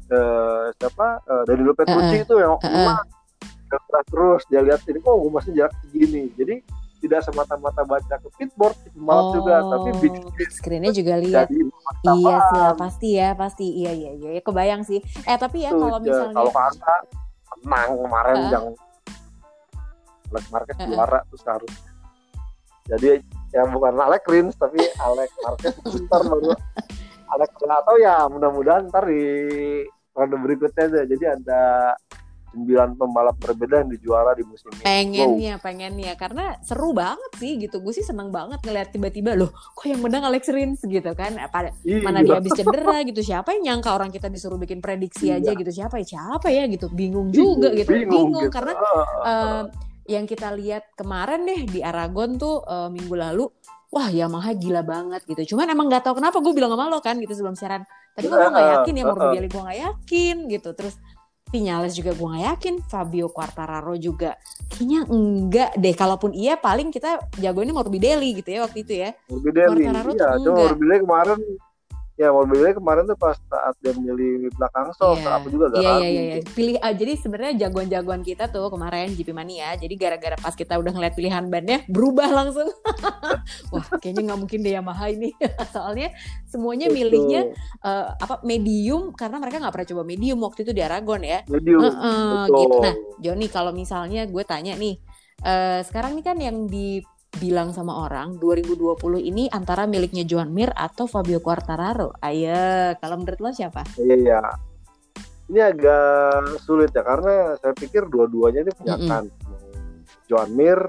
uh, 0.09 0.63
siapa 0.81 1.07
uh, 1.21 1.43
Danilo 1.45 1.71
Petrucci 1.77 2.01
uh 2.01 2.17
-uh. 2.17 2.25
itu 2.25 2.35
yang 2.41 2.53
uh 2.57 2.65
-uh. 2.65 4.03
terus 4.09 4.41
dia 4.49 4.65
lihat 4.65 4.81
ini 4.89 4.97
kok 4.99 5.13
oh, 5.13 5.29
masih 5.29 5.53
jarak 5.53 5.71
segini 5.85 6.33
jadi 6.33 6.65
tidak 7.01 7.25
semata-mata 7.25 7.81
baca 7.81 8.15
ke 8.21 8.29
pitboard 8.37 8.77
pembalap 8.93 9.25
oh, 9.25 9.31
juga 9.41 9.55
tapi 9.65 9.89
big, 9.97 10.15
big 10.37 10.51
screennya 10.53 10.93
juga 10.93 11.17
lihat. 11.17 11.49
iya 12.05 12.35
sih 12.37 12.59
ya, 12.61 12.71
pasti 12.77 13.09
ya 13.17 13.29
pasti. 13.33 13.65
Iya 13.81 13.91
iya 13.91 14.11
iya 14.15 14.29
ya, 14.37 14.41
kebayang 14.45 14.85
sih. 14.85 15.01
Eh 15.25 15.37
tapi 15.41 15.65
ya 15.65 15.73
kalau 15.73 15.97
misalnya 15.97 16.37
kalau 16.37 16.51
kata 16.53 16.95
menang 17.65 17.91
kemarin 17.97 18.35
uh. 18.37 18.49
yang 18.53 18.65
Alex 20.31 20.45
Marquez 20.53 20.77
uh. 20.77 20.87
juara 20.87 21.19
terus 21.27 21.43
harus 21.43 21.73
jadi 22.87 23.11
yang 23.51 23.67
bukan 23.73 23.93
Alex 23.99 24.21
Rins 24.29 24.55
tapi 24.55 24.79
Alex 25.01 25.29
Marquez 25.43 25.75
ntar 26.07 26.21
baru 26.23 26.53
Alex 27.31 27.49
atau 27.63 27.95
ya 27.99 28.27
mudah-mudahan 28.27 28.87
ntar 28.91 29.07
di 29.07 29.23
ronde 30.15 30.37
berikutnya 30.39 30.83
aja. 30.91 31.01
Jadi 31.07 31.25
ada 31.25 31.61
sembilan 32.51 32.99
pembalap 32.99 33.35
berbeda 33.39 33.81
yang 33.81 33.89
dijuara 33.95 34.35
di 34.35 34.43
musim 34.43 34.69
ini. 34.75 34.83
Pengennya, 34.83 35.55
wow. 35.57 35.63
pengennya 35.63 36.13
karena 36.19 36.45
seru 36.61 36.91
banget 36.91 37.31
sih 37.39 37.55
gitu. 37.57 37.79
Gue 37.79 37.95
sih 37.95 38.03
seneng 38.03 38.29
banget 38.29 38.59
ngeliat 38.61 38.91
tiba-tiba 38.91 39.33
loh, 39.39 39.49
kok 39.51 39.87
yang 39.87 40.03
menang 40.03 40.27
Alex 40.27 40.51
Rins 40.51 40.83
gitu 40.83 41.11
kan? 41.15 41.39
Apa 41.39 41.71
iya. 41.87 42.03
mana 42.03 42.19
dia 42.19 42.37
habis 42.37 42.51
cedera 42.51 43.01
gitu? 43.07 43.23
Siapa 43.23 43.55
yang 43.55 43.63
nyangka 43.79 43.95
orang 43.95 44.11
kita 44.11 44.27
disuruh 44.27 44.59
bikin 44.59 44.83
prediksi 44.83 45.31
iya. 45.31 45.39
aja 45.39 45.55
gitu? 45.55 45.71
Siapa 45.71 45.95
ya? 46.03 46.05
Siapa 46.05 46.47
ya 46.51 46.67
gitu? 46.67 46.91
Bingung 46.91 47.31
juga 47.31 47.71
bingung, 47.71 47.79
gitu. 47.79 47.89
Bingung, 47.89 48.11
bingung 48.11 48.45
gitu. 48.51 48.55
karena 48.59 48.73
uh, 49.23 49.63
yang 50.09 50.27
kita 50.27 50.51
lihat 50.51 50.91
kemarin 50.99 51.47
deh 51.47 51.61
di 51.65 51.79
Aragon 51.79 52.35
tuh 52.35 52.59
uh, 52.67 52.91
minggu 52.91 53.15
lalu 53.15 53.47
wah 53.91 54.07
Yamaha 54.07 54.55
gila 54.55 54.81
banget 54.87 55.23
gitu. 55.27 55.55
Cuman 55.55 55.67
emang 55.67 55.91
nggak 55.91 56.07
tahu 56.07 56.19
kenapa 56.19 56.39
gue 56.39 56.53
bilang 56.55 56.71
sama 56.71 56.87
lo 56.87 57.03
kan 57.03 57.19
gitu 57.19 57.35
sebelum 57.35 57.59
siaran. 57.59 57.83
Tapi 58.15 58.27
gue 58.27 58.39
nggak 58.39 58.67
yakin 58.79 58.93
ya 58.99 59.03
Morbidelli 59.07 59.47
gue 59.51 59.61
nggak 59.61 59.79
yakin 59.83 60.35
gitu. 60.47 60.69
Terus 60.75 60.95
Vinales 61.49 61.97
juga 61.97 62.13
gue 62.13 62.27
gak 62.31 62.45
yakin, 62.53 62.75
Fabio 62.85 63.27
Quartararo 63.27 63.97
juga 63.97 64.37
kayaknya 64.71 65.03
enggak 65.09 65.71
deh. 65.75 65.95
Kalaupun 65.97 66.31
iya 66.31 66.55
paling 66.55 66.93
kita 66.93 67.17
jagoinnya 67.41 67.75
Morbidelli 67.75 68.39
gitu 68.39 68.55
ya 68.55 68.59
waktu 68.63 68.85
itu 68.85 68.93
ya. 69.01 69.09
Morbidelli, 69.27 69.83
Quartararo 69.83 70.11
iya. 70.15 70.27
Cuma 70.37 70.57
Morbidelli 70.63 70.97
kemarin 71.03 71.39
ya 72.21 72.29
mobilnya 72.29 72.77
kemarin 72.77 73.09
tuh 73.09 73.17
pas 73.17 73.33
saat 73.49 73.73
dia 73.81 73.97
milih 73.97 74.53
belakang 74.53 74.93
soft 74.93 75.25
yeah. 75.25 75.41
aku 75.41 75.47
juga 75.49 75.73
gak 75.73 75.81
yeah, 75.81 75.97
yeah, 75.97 76.11
yeah, 76.13 76.25
yeah. 76.37 76.53
pilih 76.53 76.77
uh, 76.77 76.93
jadi 76.93 77.13
sebenarnya 77.17 77.53
jagoan-jagoan 77.65 78.21
kita 78.21 78.53
tuh 78.53 78.69
kemarin 78.69 79.09
GP 79.17 79.33
Mania 79.33 79.73
jadi 79.73 79.93
gara-gara 79.97 80.37
pas 80.37 80.53
kita 80.53 80.77
udah 80.77 80.93
ngeliat 80.93 81.13
pilihan 81.17 81.49
bandnya 81.49 81.81
berubah 81.89 82.29
langsung. 82.29 82.69
Wah 83.73 83.87
kayaknya 83.97 84.31
nggak 84.31 84.39
mungkin 84.39 84.59
deh 84.61 84.73
Yamaha 84.77 85.05
ini. 85.09 85.33
Soalnya 85.75 86.13
semuanya 86.45 86.93
Betul. 86.93 86.97
milihnya 87.01 87.41
uh, 87.81 88.13
apa 88.13 88.45
medium 88.45 89.09
karena 89.17 89.41
mereka 89.41 89.57
nggak 89.57 89.73
pernah 89.73 89.89
coba 89.89 90.03
medium 90.05 90.39
waktu 90.45 90.59
itu 90.67 90.71
di 90.71 90.81
Aragon 90.85 91.21
ya. 91.25 91.41
Medium. 91.49 91.81
Uh, 91.81 91.89
uh, 91.89 92.43
gitu 92.47 92.77
nah 92.81 92.95
Joni 93.21 93.47
kalau 93.49 93.71
misalnya 93.73 94.25
gue 94.25 94.43
tanya 94.45 94.73
nih 94.77 94.97
uh, 95.45 95.79
sekarang 95.85 96.17
ini 96.17 96.23
kan 96.25 96.37
yang 96.37 96.65
di 96.65 97.01
bilang 97.39 97.71
sama 97.71 98.03
orang 98.03 98.35
2020 98.43 98.99
ini 99.23 99.47
antara 99.47 99.87
miliknya 99.87 100.27
Joan 100.27 100.51
Mir 100.51 100.75
atau 100.75 101.07
Fabio 101.07 101.39
Quartararo. 101.39 102.11
Ayo, 102.19 102.97
kalau 102.99 103.23
menurut 103.23 103.39
lo 103.39 103.49
siapa? 103.55 103.87
Iya, 103.95 104.15
iya. 104.19 104.41
Ini 105.47 105.59
agak 105.59 106.59
sulit 106.63 106.91
ya 106.91 107.03
karena 107.03 107.55
saya 107.59 107.75
pikir 107.75 108.07
dua-duanya 108.11 108.67
ini 108.67 108.71
punya 108.75 108.95
mm 108.95 109.03
-hmm. 109.03 109.11
kan. 109.11 109.23
Joan 110.27 110.51
Mir, 110.55 110.79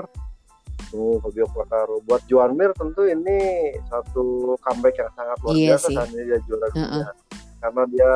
oh, 0.95 1.19
Fabio 1.23 1.47
Quartararo. 1.51 2.03
Buat 2.03 2.27
Joan 2.27 2.59
Mir 2.59 2.75
tentu 2.75 3.07
ini 3.07 3.39
satu 3.87 4.59
comeback 4.67 4.99
yang 4.99 5.11
sangat 5.15 5.37
luar 5.47 5.55
iya 5.55 5.69
biasa 5.79 5.89
saat 5.95 6.11
dia 6.11 6.39
juara 6.47 6.67
dunia. 6.75 6.91
Uh 6.91 6.95
-uh. 7.07 7.15
Karena 7.63 7.83
dia 7.87 8.15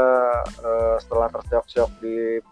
uh, 0.66 0.96
setelah 0.98 1.28
terseok-seok 1.30 1.90
di 2.02 2.42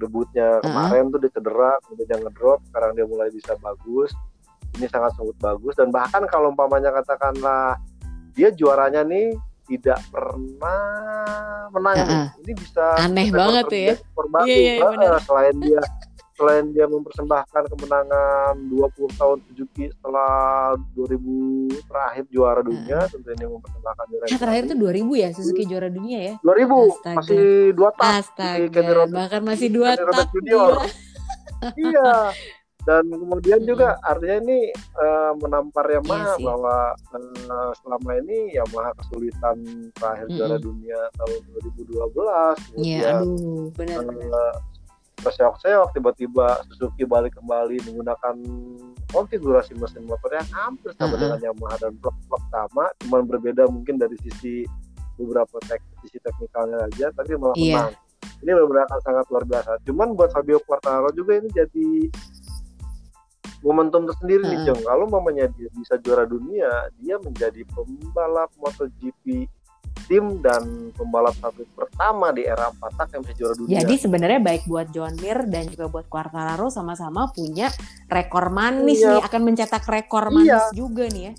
debutnya 0.00 0.64
kemarin 0.64 1.04
uh 1.04 1.08
-huh. 1.08 1.12
tuh 1.12 1.20
dia 1.20 1.32
cedera, 1.36 1.72
kemudian 1.84 2.08
dia 2.08 2.18
ngedrop, 2.24 2.60
sekarang 2.72 2.90
dia 2.96 3.04
mulai 3.04 3.28
bisa 3.28 3.52
bagus 3.60 4.12
ini 4.78 4.86
sangat 4.88 5.12
sangat 5.16 5.36
bagus. 5.40 5.74
Dan 5.76 5.88
bahkan 5.92 6.24
kalau 6.28 6.52
umpamanya 6.52 6.92
katakanlah 6.92 7.76
dia 8.32 8.48
juaranya 8.52 9.04
nih 9.04 9.36
tidak 9.68 10.00
pernah 10.10 11.70
menang 11.70 11.96
uh 12.02 12.04
-uh. 12.04 12.26
ini 12.44 12.52
bisa 12.58 12.84
aneh 12.98 13.30
banget 13.30 13.66
ya. 13.70 13.94
iya, 14.44 14.56
iya, 14.58 14.72
iya, 14.82 15.18
selain 15.22 15.56
dia 15.62 15.80
selain 16.32 16.74
dia 16.74 16.90
mempersembahkan 16.90 17.70
kemenangan 17.70 18.54
20 18.66 19.20
tahun 19.20 19.38
Suzuki 19.46 19.86
setelah 19.92 20.74
2000 20.98 21.86
terakhir 21.86 22.24
juara 22.32 22.60
dunia 22.64 22.98
uh. 23.04 23.08
tentu 23.08 23.28
ini 23.30 23.46
mempersembahkan 23.46 24.04
juara 24.10 24.24
nah, 24.26 24.40
terakhir 24.40 24.62
itu 24.66 24.76
2000 24.80 25.22
ya 25.22 25.28
Suzuki 25.30 25.62
juara 25.68 25.88
dunia 25.92 26.18
ya? 26.18 26.34
2000 26.42 26.66
Astaga. 26.66 27.16
masih 27.20 27.46
dua 27.76 27.90
tahun 27.94 28.12
Astaga 28.18 29.04
bahkan 29.12 29.42
masih 29.46 29.68
dua 29.70 29.90
tahun 29.94 30.74
iya 31.78 32.10
dan 32.82 33.06
kemudian 33.06 33.62
juga 33.62 33.94
artinya 34.02 34.42
ini 34.42 34.74
uh, 34.98 35.32
menampar 35.38 35.86
Yamaha 35.86 36.34
iya 36.34 36.42
bahwa 36.42 36.76
uh, 37.14 37.70
selama 37.78 38.10
ini 38.26 38.58
Yamaha 38.58 38.90
kesulitan 38.98 39.56
terakhir 39.94 40.26
mm 40.26 40.32
-hmm. 40.34 40.38
juara 40.42 40.56
dunia 40.58 41.00
tahun 41.14 41.40
2012 42.74 42.82
iya 42.82 43.22
aduh 43.22 43.70
benar 43.78 44.02
uh, 44.02 44.54
terseok-seok 45.22 45.94
tiba-tiba 45.94 46.58
Suzuki 46.66 47.06
balik 47.06 47.38
kembali 47.38 47.78
menggunakan 47.86 48.34
konfigurasi 49.14 49.78
mesin 49.78 50.02
motor 50.02 50.34
yang 50.34 50.50
hampir 50.50 50.90
sama 50.98 51.06
uh 51.06 51.10
-huh. 51.14 51.20
dengan 51.22 51.40
Yamaha 51.54 51.76
dan 51.86 51.92
blok-blok 52.02 52.42
sama 52.50 52.84
cuman 53.06 53.22
berbeda 53.30 53.62
mungkin 53.70 53.94
dari 54.02 54.18
sisi 54.26 54.66
beberapa 55.14 55.62
tek 55.70 55.78
sisi 56.02 56.18
teknikalnya 56.18 56.90
aja 56.90 57.14
tapi 57.14 57.38
malah 57.38 57.54
yeah. 57.54 57.86
menang 57.86 57.94
ini 58.42 58.50
benar-benar 58.58 58.86
sangat 59.06 59.24
luar 59.30 59.44
biasa 59.46 59.72
cuman 59.86 60.08
buat 60.18 60.30
Fabio 60.34 60.58
Quartararo 60.66 61.14
juga 61.14 61.38
ini 61.38 61.48
jadi 61.54 62.10
momentum 63.62 64.04
tersendiri 64.10 64.42
nih 64.42 64.58
Jong. 64.68 64.82
Kalau 64.82 65.06
mamanya 65.08 65.46
dia 65.54 65.70
bisa 65.72 65.94
juara 66.02 66.26
dunia, 66.26 66.90
dia 66.98 67.16
menjadi 67.22 67.62
pembalap 67.70 68.50
MotoGP 68.58 69.46
tim 70.10 70.42
dan 70.42 70.90
pembalap 70.98 71.36
satu 71.38 71.62
pertama 71.78 72.34
di 72.34 72.42
era 72.42 72.74
empat 72.74 72.92
tak 72.98 73.08
yang 73.14 73.22
bisa 73.22 73.34
juara 73.38 73.54
dunia. 73.54 73.78
Jadi 73.80 73.94
sebenarnya 74.02 74.40
baik 74.42 74.62
buat 74.66 74.90
John 74.90 75.14
Mir 75.22 75.46
dan 75.46 75.70
juga 75.70 75.86
buat 75.88 76.06
Quartararo 76.10 76.68
sama-sama 76.68 77.30
punya 77.30 77.70
rekor 78.10 78.50
manis 78.50 78.98
iya. 78.98 79.16
nih, 79.16 79.22
akan 79.30 79.40
mencetak 79.46 79.84
rekor 79.86 80.34
manis 80.34 80.58
iya. 80.68 80.74
juga 80.74 81.06
nih 81.06 81.30
ya 81.30 81.34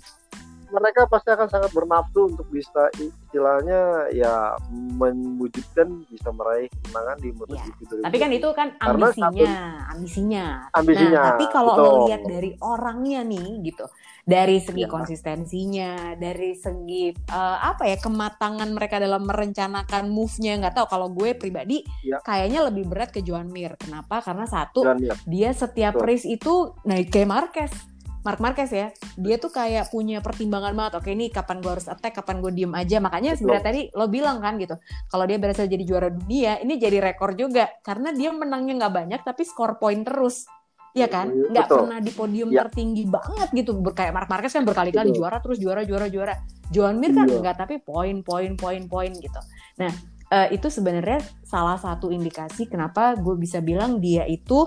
mereka 0.74 1.06
pasti 1.06 1.30
akan 1.30 1.46
sangat 1.46 1.70
bernafsu 1.70 2.34
untuk 2.34 2.46
bisa 2.50 2.90
istilahnya 2.98 4.10
ya 4.10 4.58
mewujudkan 4.98 6.02
bisa 6.10 6.34
meraih 6.34 6.66
kemenangan 6.82 7.18
di 7.22 7.28
MotoGP 7.30 7.78
ya. 7.78 8.02
Tapi 8.10 8.16
kan 8.18 8.30
itu 8.34 8.48
kan 8.50 8.68
ambisinya, 8.82 9.54
satu, 9.54 9.90
ambisinya. 9.94 10.44
Ambisinya. 10.74 11.20
Nah, 11.22 11.28
tapi 11.34 11.44
kalau 11.54 11.72
lo 11.78 11.90
lihat 12.10 12.22
dari 12.26 12.50
orangnya 12.58 13.22
nih 13.22 13.62
gitu, 13.62 13.86
dari 14.26 14.58
segi 14.58 14.84
ya. 14.84 14.90
konsistensinya, 14.90 16.18
dari 16.18 16.58
segi 16.58 17.14
uh, 17.30 17.58
apa 17.62 17.86
ya 17.86 17.96
kematangan 18.02 18.68
mereka 18.74 18.98
dalam 18.98 19.22
merencanakan 19.22 20.10
move-nya 20.10 20.58
nggak 20.58 20.74
tahu 20.74 20.86
kalau 20.90 21.08
gue 21.14 21.38
pribadi 21.38 21.86
ya. 22.02 22.18
kayaknya 22.26 22.66
lebih 22.66 22.90
berat 22.90 23.14
ke 23.14 23.22
Joan 23.22 23.48
Mir. 23.54 23.78
Kenapa? 23.78 24.18
Karena 24.18 24.50
satu 24.50 24.82
dia 25.30 25.54
setiap 25.54 25.94
Betul. 25.94 26.06
race 26.10 26.26
itu 26.26 26.74
naik 26.82 27.14
kayak 27.14 27.30
Marquez 27.30 27.93
Mark 28.24 28.40
Marquez 28.40 28.72
ya, 28.72 28.88
dia 29.20 29.36
tuh 29.36 29.52
kayak 29.52 29.92
punya 29.92 30.24
pertimbangan 30.24 30.72
banget. 30.72 30.92
Oke, 30.96 31.12
ini 31.12 31.28
kapan 31.28 31.60
gue 31.60 31.76
harus 31.76 31.92
attack, 31.92 32.24
kapan 32.24 32.40
gue 32.40 32.56
diem 32.56 32.72
aja. 32.72 32.96
Makanya 32.96 33.36
sebenarnya 33.36 33.64
tadi 33.68 33.80
lo 33.92 34.08
bilang 34.08 34.40
kan 34.40 34.56
gitu, 34.56 34.80
kalau 35.12 35.28
dia 35.28 35.36
berhasil 35.36 35.68
jadi 35.68 35.84
juara 35.84 36.08
dunia, 36.08 36.56
ini 36.64 36.80
jadi 36.80 37.04
rekor 37.04 37.36
juga 37.36 37.68
karena 37.84 38.16
dia 38.16 38.32
menangnya 38.32 38.80
nggak 38.80 38.94
banyak 38.96 39.20
tapi 39.20 39.44
skor 39.44 39.76
poin 39.76 40.00
terus. 40.00 40.48
Iya 40.96 41.12
kan? 41.12 41.28
Iya, 41.36 41.52
nggak 41.52 41.68
pernah 41.68 41.98
di 42.00 42.12
podium 42.16 42.48
ya. 42.48 42.64
tertinggi 42.64 43.04
banget 43.04 43.48
gitu. 43.52 43.76
Kayak 43.92 44.12
Mark 44.16 44.28
Marquez 44.32 44.56
kan 44.56 44.64
berkali-kali 44.64 45.12
juara 45.12 45.44
terus 45.44 45.60
juara 45.60 45.84
juara 45.84 46.08
juara. 46.08 46.34
Joan 46.72 46.96
Mir 46.96 47.12
kan 47.12 47.28
iya. 47.28 47.44
nggak 47.44 47.56
tapi 47.60 47.76
poin 47.84 48.24
poin 48.24 48.56
poin 48.56 48.88
poin 48.88 49.12
gitu. 49.12 49.40
Nah, 49.76 49.92
uh, 50.32 50.48
itu 50.48 50.72
sebenarnya 50.72 51.20
salah 51.44 51.76
satu 51.76 52.08
indikasi 52.08 52.72
kenapa 52.72 53.20
gue 53.20 53.36
bisa 53.36 53.60
bilang 53.60 54.00
dia 54.00 54.24
itu 54.24 54.64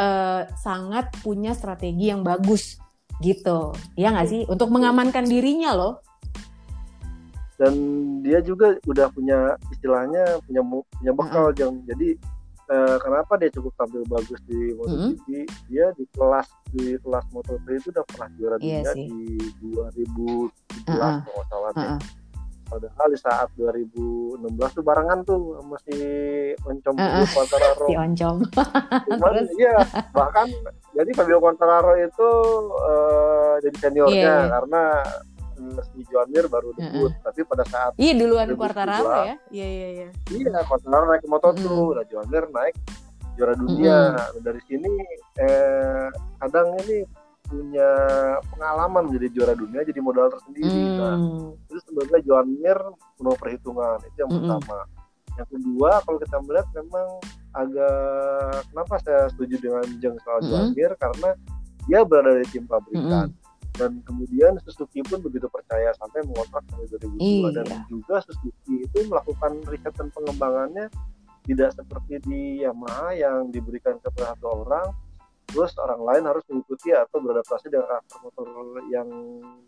uh, 0.00 0.48
sangat 0.56 1.12
punya 1.20 1.52
strategi 1.52 2.08
yang 2.08 2.24
bagus 2.24 2.85
gitu 3.24 3.72
ya 3.96 4.12
nggak 4.12 4.28
sih 4.28 4.42
untuk 4.48 4.68
mengamankan 4.68 5.24
dirinya 5.24 5.72
loh 5.72 5.94
dan 7.56 7.72
dia 8.20 8.44
juga 8.44 8.76
udah 8.84 9.08
punya 9.16 9.56
istilahnya 9.72 10.40
punya 10.44 10.60
punya 11.00 11.12
bekal 11.16 11.48
uh 11.48 11.50
-huh. 11.52 11.56
Jang. 11.56 11.80
jadi 11.88 12.08
uh, 12.68 12.96
kenapa 13.00 13.40
dia 13.40 13.48
cukup 13.48 13.72
tampil 13.80 14.04
bagus 14.12 14.36
di 14.44 14.76
MotoGP 14.76 15.24
-hmm. 15.24 15.44
dia 15.72 15.86
di 15.96 16.04
kelas 16.12 16.48
di 16.76 17.00
kelas 17.00 17.24
Moto3 17.32 17.66
itu 17.80 17.88
udah 17.96 18.04
pernah 18.12 18.28
juara 18.36 18.56
iya 18.60 18.84
dunia 18.84 18.92
sih. 18.92 19.06
di 19.08 19.72
2017 19.72 19.72
uh 19.72 20.92
-huh. 20.92 21.16
kalau 21.24 21.44
salah 21.48 21.72
uh 21.72 21.80
-huh 21.96 22.25
padahal 22.66 23.06
di 23.14 23.18
saat 23.18 23.48
2016 23.54 24.42
tuh 24.76 24.84
barengan 24.84 25.22
tuh 25.22 25.62
masih 25.70 26.04
oncom 26.66 26.94
uh, 26.98 27.22
Quartararo 27.30 27.86
si 27.90 27.94
oncom 27.94 28.36
cuman 29.06 29.34
iya 29.54 29.76
bahkan 30.10 30.50
jadi 30.90 31.10
Fabio 31.14 31.38
Quartararo 31.38 31.94
itu 31.94 32.30
uh, 32.74 33.54
jadi 33.62 33.76
seniornya 33.78 34.18
yeah, 34.18 34.38
yeah. 34.42 34.50
karena 34.50 34.82
uh, 35.62 35.80
si 35.94 36.02
Joan 36.10 36.28
Mir 36.34 36.50
baru 36.50 36.74
debut 36.74 37.10
uh, 37.10 37.14
uh. 37.14 37.22
tapi 37.22 37.46
pada 37.46 37.64
saat 37.70 37.92
iya 38.02 38.12
duluan 38.18 38.50
Quartararo 38.58 39.30
ya 39.30 39.36
iya 39.54 39.66
iya 39.66 39.88
iya 39.94 40.08
iya 40.34 40.60
Quartararo 40.66 41.06
naik 41.06 41.22
ke 41.22 41.28
motor 41.30 41.54
mm. 41.54 41.62
tuh 41.62 41.88
nah 41.94 42.04
Joan 42.10 42.26
Mir 42.28 42.44
naik 42.50 42.74
juara 43.38 43.54
dunia 43.54 44.16
mm. 44.16 44.42
dari 44.42 44.60
sini 44.66 44.92
eh 45.38 46.08
kadang 46.42 46.74
ini 46.82 47.06
punya 47.46 47.90
pengalaman 48.52 49.02
menjadi 49.10 49.28
juara 49.32 49.54
dunia 49.54 49.80
jadi 49.86 50.00
modal 50.02 50.28
tersendiri 50.34 50.82
mm. 50.92 50.96
nah 50.98 51.16
itu 51.70 51.78
sebenarnya 51.86 52.20
Joan 52.26 52.46
Mir 52.58 52.78
penuh 53.16 53.36
perhitungan 53.38 53.98
itu 54.04 54.16
yang 54.20 54.30
mm 54.30 54.38
-hmm. 54.38 54.48
pertama 54.58 54.78
yang 55.36 55.48
kedua 55.52 55.90
kalau 56.02 56.18
kita 56.18 56.36
melihat 56.48 56.68
memang 56.72 57.08
agak 57.52 58.62
kenapa 58.72 58.94
saya 59.04 59.22
setuju 59.32 59.54
dengan 59.60 59.84
Jeng 60.00 60.16
soal 60.22 60.38
mm 60.38 60.42
-hmm. 60.42 60.50
Joan 60.50 60.66
Mir 60.74 60.92
karena 60.98 61.30
dia 61.86 62.00
berada 62.02 62.32
di 62.42 62.46
tim 62.50 62.64
pabrikan 62.66 63.26
mm 63.30 63.34
-hmm. 63.34 63.78
dan 63.78 63.90
kemudian 64.02 64.52
Suzuki 64.66 65.00
pun 65.06 65.22
begitu 65.22 65.46
percaya 65.46 65.94
sampai 65.96 66.26
mengontrak 66.26 66.64
sampai 66.66 66.86
2002 66.90 67.22
iya. 67.22 67.48
dan 67.62 67.66
juga 67.86 68.20
Suzuki 68.26 68.74
itu 68.82 68.98
melakukan 69.06 69.62
riset 69.70 69.94
dan 69.94 70.08
pengembangannya 70.10 70.86
tidak 71.46 71.70
seperti 71.78 72.18
di 72.26 72.42
Yamaha 72.66 73.14
yang 73.14 73.54
diberikan 73.54 74.02
kepada 74.02 74.34
satu 74.34 74.66
orang 74.66 75.05
terus 75.46 75.72
orang 75.78 76.02
lain 76.02 76.22
harus 76.26 76.42
mengikuti 76.50 76.90
atau 76.90 77.22
beradaptasi 77.22 77.70
dengan 77.70 77.86
karakter 77.86 78.18
motor 78.22 78.46
yang 78.90 79.08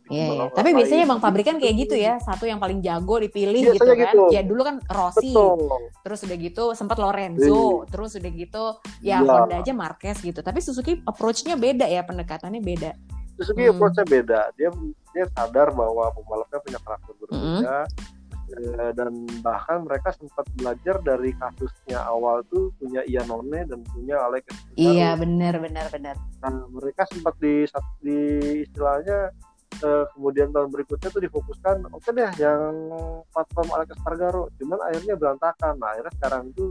Iya, 0.08 0.24
yeah, 0.24 0.48
tapi 0.56 0.72
biasanya 0.72 1.04
bang 1.04 1.20
pabrikan 1.20 1.56
kayak 1.60 1.74
gitu 1.84 1.92
ya, 1.92 2.16
satu 2.16 2.48
yang 2.48 2.56
paling 2.56 2.80
jago 2.80 3.20
dipilih 3.20 3.76
gitu 3.76 3.84
kan. 3.84 3.92
Gitu. 3.92 4.24
Ya 4.32 4.40
dulu 4.40 4.64
kan 4.64 4.80
Rossi, 4.88 5.36
Betul. 5.36 5.68
terus 6.00 6.24
udah 6.24 6.38
gitu 6.40 6.64
sempat 6.72 6.96
Lorenzo, 6.96 7.44
iya. 7.84 7.92
terus 7.92 8.16
udah 8.16 8.32
gitu 8.32 8.64
ya, 9.04 9.20
ya 9.20 9.28
Honda 9.28 9.60
aja 9.60 9.72
Marquez 9.76 10.24
gitu. 10.24 10.40
Tapi 10.40 10.64
Suzuki 10.64 11.04
approach-nya 11.04 11.60
beda 11.60 11.84
ya, 11.84 12.08
pendekatannya 12.08 12.64
beda. 12.64 12.96
Suzuki 13.36 13.68
hmm. 13.68 13.76
approach-nya 13.76 14.06
beda. 14.08 14.40
Dia 14.56 14.72
dia 15.12 15.28
sadar 15.36 15.76
bahwa 15.76 16.08
pembalapnya 16.16 16.58
punya 16.64 16.80
karakter 16.80 17.12
berbeda. 17.20 17.84
Hmm 17.84 18.17
Eh, 18.48 18.92
dan 18.96 19.28
bahkan 19.44 19.84
mereka 19.84 20.08
sempat 20.16 20.48
belajar 20.56 20.96
dari 21.04 21.36
kasusnya 21.36 22.00
awal 22.00 22.40
tuh 22.48 22.72
punya 22.80 23.04
Ianone 23.04 23.68
dan 23.68 23.84
punya 23.84 24.16
Alex 24.24 24.48
Iya 24.72 25.12
benar 25.20 25.60
benar 25.60 25.92
benar. 25.92 26.16
Nah 26.40 26.64
mereka 26.72 27.04
sempat 27.12 27.36
di 27.36 27.68
di 28.00 28.20
istilahnya 28.64 29.36
uh, 29.84 30.04
kemudian 30.16 30.48
tahun 30.48 30.72
berikutnya 30.72 31.08
tuh 31.12 31.22
difokuskan 31.22 31.92
oke 31.92 32.00
okay 32.00 32.12
deh 32.16 32.30
yang 32.40 32.88
platform 33.36 33.68
Alex 33.76 33.88
Espargaro 34.00 34.48
cuman 34.56 34.80
akhirnya 34.80 35.14
berantakan 35.20 35.74
nah 35.76 35.88
akhirnya 35.92 36.12
sekarang 36.16 36.42
itu 36.48 36.64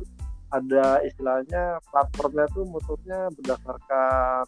ada 0.48 1.04
istilahnya 1.04 1.64
platformnya 1.92 2.48
tuh 2.56 2.64
motornya 2.66 3.28
berdasarkan 3.36 4.48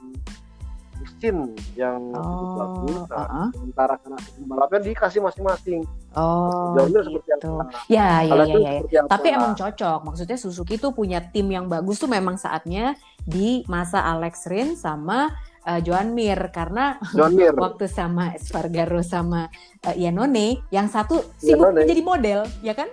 mesin 0.99 1.55
yang 1.73 1.99
oh, 2.11 2.21
cukup 2.21 2.51
bagus. 2.59 2.95
Nah, 3.09 3.15
uh 3.15 3.23
-uh. 3.23 3.47
sementara 3.55 3.93
karena 3.99 4.17
pembalapnya 4.19 4.79
dikasih 4.91 5.19
masing-masing. 5.23 5.81
Oh, 6.13 6.75
Jauhnya 6.75 7.01
gitu. 7.01 7.07
seperti 7.07 7.29
apa? 7.39 7.63
Ya, 7.87 8.09
ya, 8.25 8.33
ya, 8.43 8.57
ya, 8.59 8.71
ya. 8.89 9.01
Tapi 9.07 9.27
emang 9.31 9.53
cocok. 9.55 9.99
Maksudnya 10.03 10.37
Suzuki 10.37 10.75
tuh 10.75 10.91
punya 10.91 11.23
tim 11.23 11.47
yang 11.47 11.71
bagus 11.71 11.97
tuh 12.01 12.11
memang 12.11 12.35
saatnya 12.35 12.99
di 13.23 13.63
masa 13.71 14.03
Alex 14.03 14.49
Rin 14.49 14.75
sama 14.75 15.31
uh, 15.69 15.79
Joan 15.79 16.17
Mir 16.17 16.39
karena 16.49 16.97
Joan 17.13 17.35
Mir. 17.37 17.53
waktu 17.55 17.85
sama 17.85 18.33
Espargaro 18.35 19.05
sama 19.05 19.47
uh, 19.85 19.95
Iannone 19.95 20.65
yang 20.73 20.89
satu 20.89 21.21
sibuk 21.37 21.69
Iannone. 21.69 21.85
menjadi 21.85 22.01
model, 22.01 22.39
ya 22.65 22.73
kan? 22.73 22.89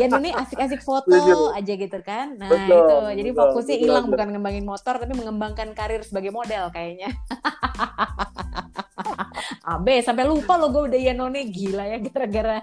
Ya 0.00 0.06
ini 0.08 0.30
asik-asik 0.32 0.80
foto 0.82 1.14
aja 1.52 1.72
gitu 1.76 1.98
kan. 2.02 2.36
Nah 2.38 2.48
betul, 2.48 2.76
itu. 2.78 2.98
Jadi 3.22 3.30
betul, 3.32 3.40
fokusnya 3.52 3.76
hilang 3.80 4.06
bukan 4.10 4.26
ngembangin 4.36 4.64
motor 4.66 4.94
tapi 4.98 5.12
mengembangkan 5.16 5.68
karir 5.76 6.02
sebagai 6.02 6.30
model 6.34 6.70
kayaknya 6.70 7.10
Abe 9.64 10.00
sampai 10.00 10.24
lupa 10.24 10.56
lo 10.56 10.72
gue 10.72 10.92
udah 10.92 11.00
Yanone 11.00 11.46
gila 11.50 11.84
ya 11.86 11.98
gara-gara 12.00 12.58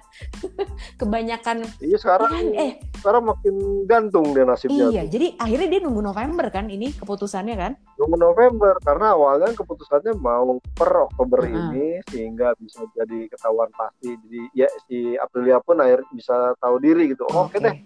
kebanyakan 0.99 1.67
iya 1.79 1.97
sekarang 1.97 2.31
kan, 2.31 2.45
eh. 2.57 2.71
sekarang 2.99 3.23
makin 3.29 3.55
gantung 3.85 4.33
dia 4.33 4.45
nasibnya 4.47 4.89
iya 4.89 5.03
tuh. 5.05 5.11
jadi 5.17 5.27
akhirnya 5.37 5.67
dia 5.69 5.81
nunggu 5.85 6.01
November 6.01 6.47
kan 6.53 6.69
ini 6.69 6.93
keputusannya 6.93 7.55
kan? 7.55 7.71
Nunggu 7.99 8.17
November 8.17 8.73
karena 8.81 9.13
awalnya 9.13 9.53
keputusannya 9.53 10.13
mau 10.17 10.57
per 10.73 10.91
Oktober 11.09 11.45
-huh. 11.45 11.53
ini 11.53 11.99
sehingga 12.09 12.55
bisa 12.57 12.81
jadi 12.97 13.29
ketahuan 13.29 13.69
pasti. 13.75 14.15
Jadi 14.15 14.41
ya 14.57 14.69
si 14.87 15.13
Aprilia 15.19 15.59
pun 15.59 15.77
akhirnya 15.83 16.09
bisa 16.15 16.57
tahu 16.57 16.81
diri 16.81 17.11
gitu. 17.13 17.27
Oh, 17.29 17.45
oke 17.45 17.57
okay. 17.57 17.61
deh. 17.61 17.77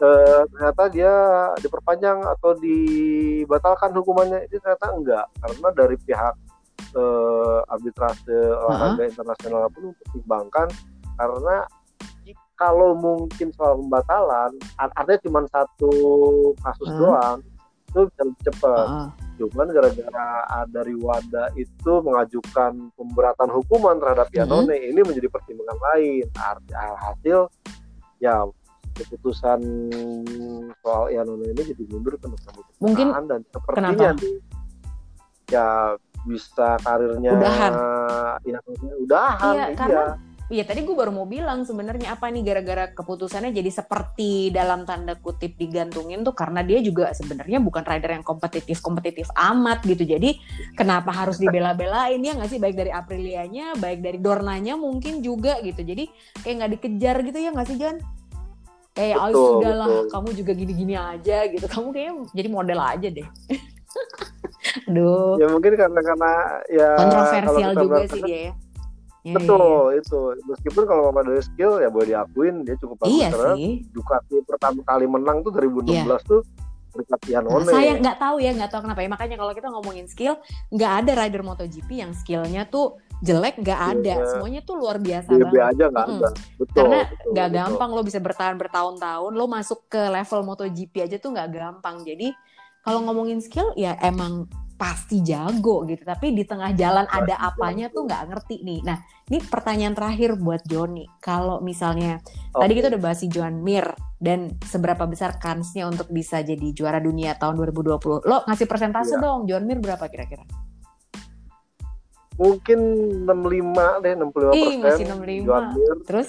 Uh, 0.00 0.48
ternyata 0.48 0.88
dia 0.88 1.12
diperpanjang 1.60 2.24
atau 2.24 2.56
dibatalkan 2.56 3.92
hukumannya. 3.92 4.48
Itu 4.48 4.56
ternyata 4.64 4.86
enggak 4.96 5.26
karena 5.44 5.68
dari 5.76 5.96
pihak 6.00 6.34
uh, 6.96 7.62
arbitrase 7.70 8.38
olahraga 8.66 9.02
uh-huh. 9.02 9.10
internasional 9.10 9.68
pun 9.70 9.92
mempertimbangkan 9.92 10.68
karena 11.18 11.56
kalau 12.60 12.92
mungkin 12.92 13.48
soal 13.56 13.80
pembatalan 13.80 14.52
artinya 14.76 15.20
cuma 15.24 15.40
satu 15.48 15.92
kasus 16.60 16.88
uh-huh. 16.92 17.00
doang 17.00 17.38
itu 17.90 18.00
bisa 18.06 18.22
lebih 18.22 18.42
cepat. 18.46 18.86
Uh-huh. 18.86 19.08
Cuman 19.40 19.72
gara-gara 19.72 20.28
ada 20.52 20.80
Riwada 20.84 21.48
itu 21.56 21.92
mengajukan 22.04 22.92
pemberatan 22.92 23.48
hukuman 23.48 23.96
terhadap 23.96 24.28
Yanone 24.36 24.76
uh-huh. 24.76 24.90
ini 24.92 25.00
menjadi 25.00 25.28
pertimbangan 25.32 25.78
lain. 25.80 26.28
Hasil 26.76 27.48
ya 28.20 28.44
keputusan 29.00 29.60
soal 30.84 31.08
Yanone 31.08 31.56
ini 31.56 31.62
jadi 31.72 31.82
mundur 31.88 32.20
ke 32.20 32.28
mungkin 32.84 33.16
dan 33.24 33.40
sepertinya 33.48 34.12
nih, 34.20 34.36
ya 35.48 35.96
bisa 36.28 36.76
karirnya 36.84 37.32
udahan. 37.36 37.72
ya 38.44 38.58
udahan 39.00 39.54
iya, 39.56 39.64
iya. 39.72 39.76
karena 39.76 40.04
Iya 40.50 40.66
tadi 40.66 40.82
gue 40.82 40.98
baru 40.98 41.14
mau 41.14 41.30
bilang 41.30 41.62
sebenarnya 41.62 42.18
apa 42.18 42.26
nih 42.26 42.42
gara-gara 42.42 42.90
keputusannya 42.90 43.54
jadi 43.54 43.70
seperti 43.70 44.50
dalam 44.50 44.82
tanda 44.82 45.14
kutip 45.14 45.54
digantungin 45.54 46.26
tuh 46.26 46.34
karena 46.34 46.66
dia 46.66 46.82
juga 46.82 47.14
sebenarnya 47.14 47.62
bukan 47.62 47.86
rider 47.86 48.18
yang 48.18 48.26
kompetitif 48.26 48.82
kompetitif 48.82 49.30
amat 49.38 49.86
gitu. 49.86 50.02
Jadi 50.02 50.42
kenapa 50.74 51.14
harus 51.14 51.38
dibela-belain 51.38 52.18
ya 52.18 52.34
nggak 52.34 52.50
sih? 52.50 52.58
Baik 52.58 52.82
dari 52.82 52.90
Aprilianya 52.90 53.78
baik 53.78 54.02
dari 54.02 54.18
Dornanya 54.18 54.74
mungkin 54.74 55.22
juga 55.22 55.62
gitu. 55.62 55.86
Jadi 55.86 56.10
kayak 56.42 56.54
nggak 56.58 56.70
dikejar 56.74 57.16
gitu 57.30 57.38
ya 57.38 57.50
nggak 57.54 57.68
sih 57.70 57.78
Jan? 57.78 57.96
Kayak 58.90 59.16
oh 59.22 59.54
sudahlah 59.54 60.10
kamu 60.10 60.28
juga 60.34 60.52
gini-gini 60.58 60.98
aja 60.98 61.46
gitu. 61.46 61.70
Kamu 61.70 61.94
kayaknya 61.94 62.26
jadi 62.34 62.48
model 62.50 62.80
aja 62.82 63.06
deh 63.06 63.28
Aduh. 64.90 65.40
Ya 65.40 65.46
mungkin 65.50 65.72
karena 65.74 66.00
karena 66.00 66.32
ya 66.68 66.90
kontroversial 66.98 67.72
juga 67.76 67.96
sih 68.06 68.22
dia 68.22 68.40
ya. 68.50 68.54
Ya, 69.20 69.36
Betul 69.36 69.60
ya, 69.92 70.00
itu 70.00 70.20
meskipun 70.48 70.82
kalau 70.88 71.12
ngomong 71.12 71.28
dari 71.28 71.44
skill 71.44 71.76
ya 71.76 71.92
boleh 71.92 72.16
diakuin 72.16 72.64
dia 72.64 72.72
cukup 72.80 73.04
bagus 73.04 73.20
iya 73.20 73.28
karena 73.28 73.52
sih. 73.52 73.84
Ducati 73.92 74.36
pertama 74.48 74.80
kali 74.80 75.04
menang 75.04 75.44
tuh 75.44 75.52
2016 75.52 75.92
iya. 75.92 76.16
tuh 76.24 76.40
berkat 76.90 77.20
Iannone. 77.30 77.68
Nah, 77.68 77.74
saya 77.76 77.92
nggak 78.00 78.18
tahu 78.18 78.36
ya 78.42 78.50
nggak 78.56 78.70
tahu 78.72 78.80
kenapa 78.88 79.00
ya 79.04 79.08
makanya 79.12 79.36
kalau 79.38 79.52
kita 79.54 79.68
ngomongin 79.70 80.06
skill 80.10 80.34
nggak 80.74 80.92
ada 81.04 81.12
rider 81.20 81.42
MotoGP 81.46 81.90
yang 82.00 82.12
skillnya 82.16 82.66
tuh 82.66 82.98
jelek 83.20 83.60
nggak 83.60 83.80
ada 84.00 84.14
iya. 84.16 84.28
semuanya 84.32 84.60
tuh 84.64 84.74
luar 84.80 84.96
biasa 84.96 85.28
iya, 85.36 85.44
banget 85.44 85.64
aja 85.68 85.84
nggak 85.92 86.06
hmm. 86.08 86.16
ada 86.16 86.28
betul, 86.56 86.76
karena 86.80 86.98
nggak 87.30 87.48
gampang 87.52 87.90
lo 87.92 88.02
bisa 88.02 88.18
bertahan 88.18 88.56
bertahun-tahun 88.56 89.32
lo 89.36 89.44
masuk 89.46 89.80
ke 89.92 90.00
level 90.00 90.40
MotoGP 90.48 90.94
aja 91.04 91.16
tuh 91.20 91.30
nggak 91.36 91.48
gampang 91.52 92.00
jadi 92.02 92.32
kalau 92.80 93.04
ngomongin 93.04 93.44
skill 93.44 93.76
ya 93.76 93.96
emang 94.00 94.48
pasti 94.80 95.20
jago 95.20 95.84
gitu. 95.84 96.00
Tapi 96.08 96.32
di 96.32 96.48
tengah 96.48 96.72
jalan 96.72 97.04
ada 97.04 97.36
apanya 97.36 97.92
tuh 97.92 98.08
nggak 98.08 98.32
ngerti 98.32 98.64
nih. 98.64 98.80
Nah 98.80 98.96
ini 99.28 99.44
pertanyaan 99.44 99.92
terakhir 99.92 100.40
buat 100.40 100.64
Joni. 100.64 101.04
Kalau 101.20 101.60
misalnya 101.60 102.16
okay. 102.56 102.64
tadi 102.64 102.72
kita 102.80 102.86
udah 102.88 103.00
bahas 103.04 103.20
si 103.20 103.28
Joan 103.28 103.60
Mir 103.60 103.84
dan 104.16 104.56
seberapa 104.64 105.04
besar 105.04 105.36
kansnya 105.36 105.84
untuk 105.84 106.08
bisa 106.08 106.40
jadi 106.40 106.72
juara 106.72 106.96
dunia 106.96 107.36
tahun 107.36 107.60
2020 107.60 108.24
lo 108.24 108.36
ngasih 108.48 108.68
persentase 108.68 109.16
yeah. 109.16 109.20
dong 109.20 109.44
Joan 109.44 109.68
Mir 109.68 109.84
berapa 109.84 110.08
kira-kira? 110.08 110.48
Mungkin 112.40 112.80
65 113.28 114.00
deh 114.00 114.12
65 114.16 114.56
Ih, 114.56 114.80
persen 114.80 114.80
masih 114.80 115.04
65 115.12 115.44
Joan 115.44 115.64
Mir. 115.76 115.96
terus? 116.08 116.28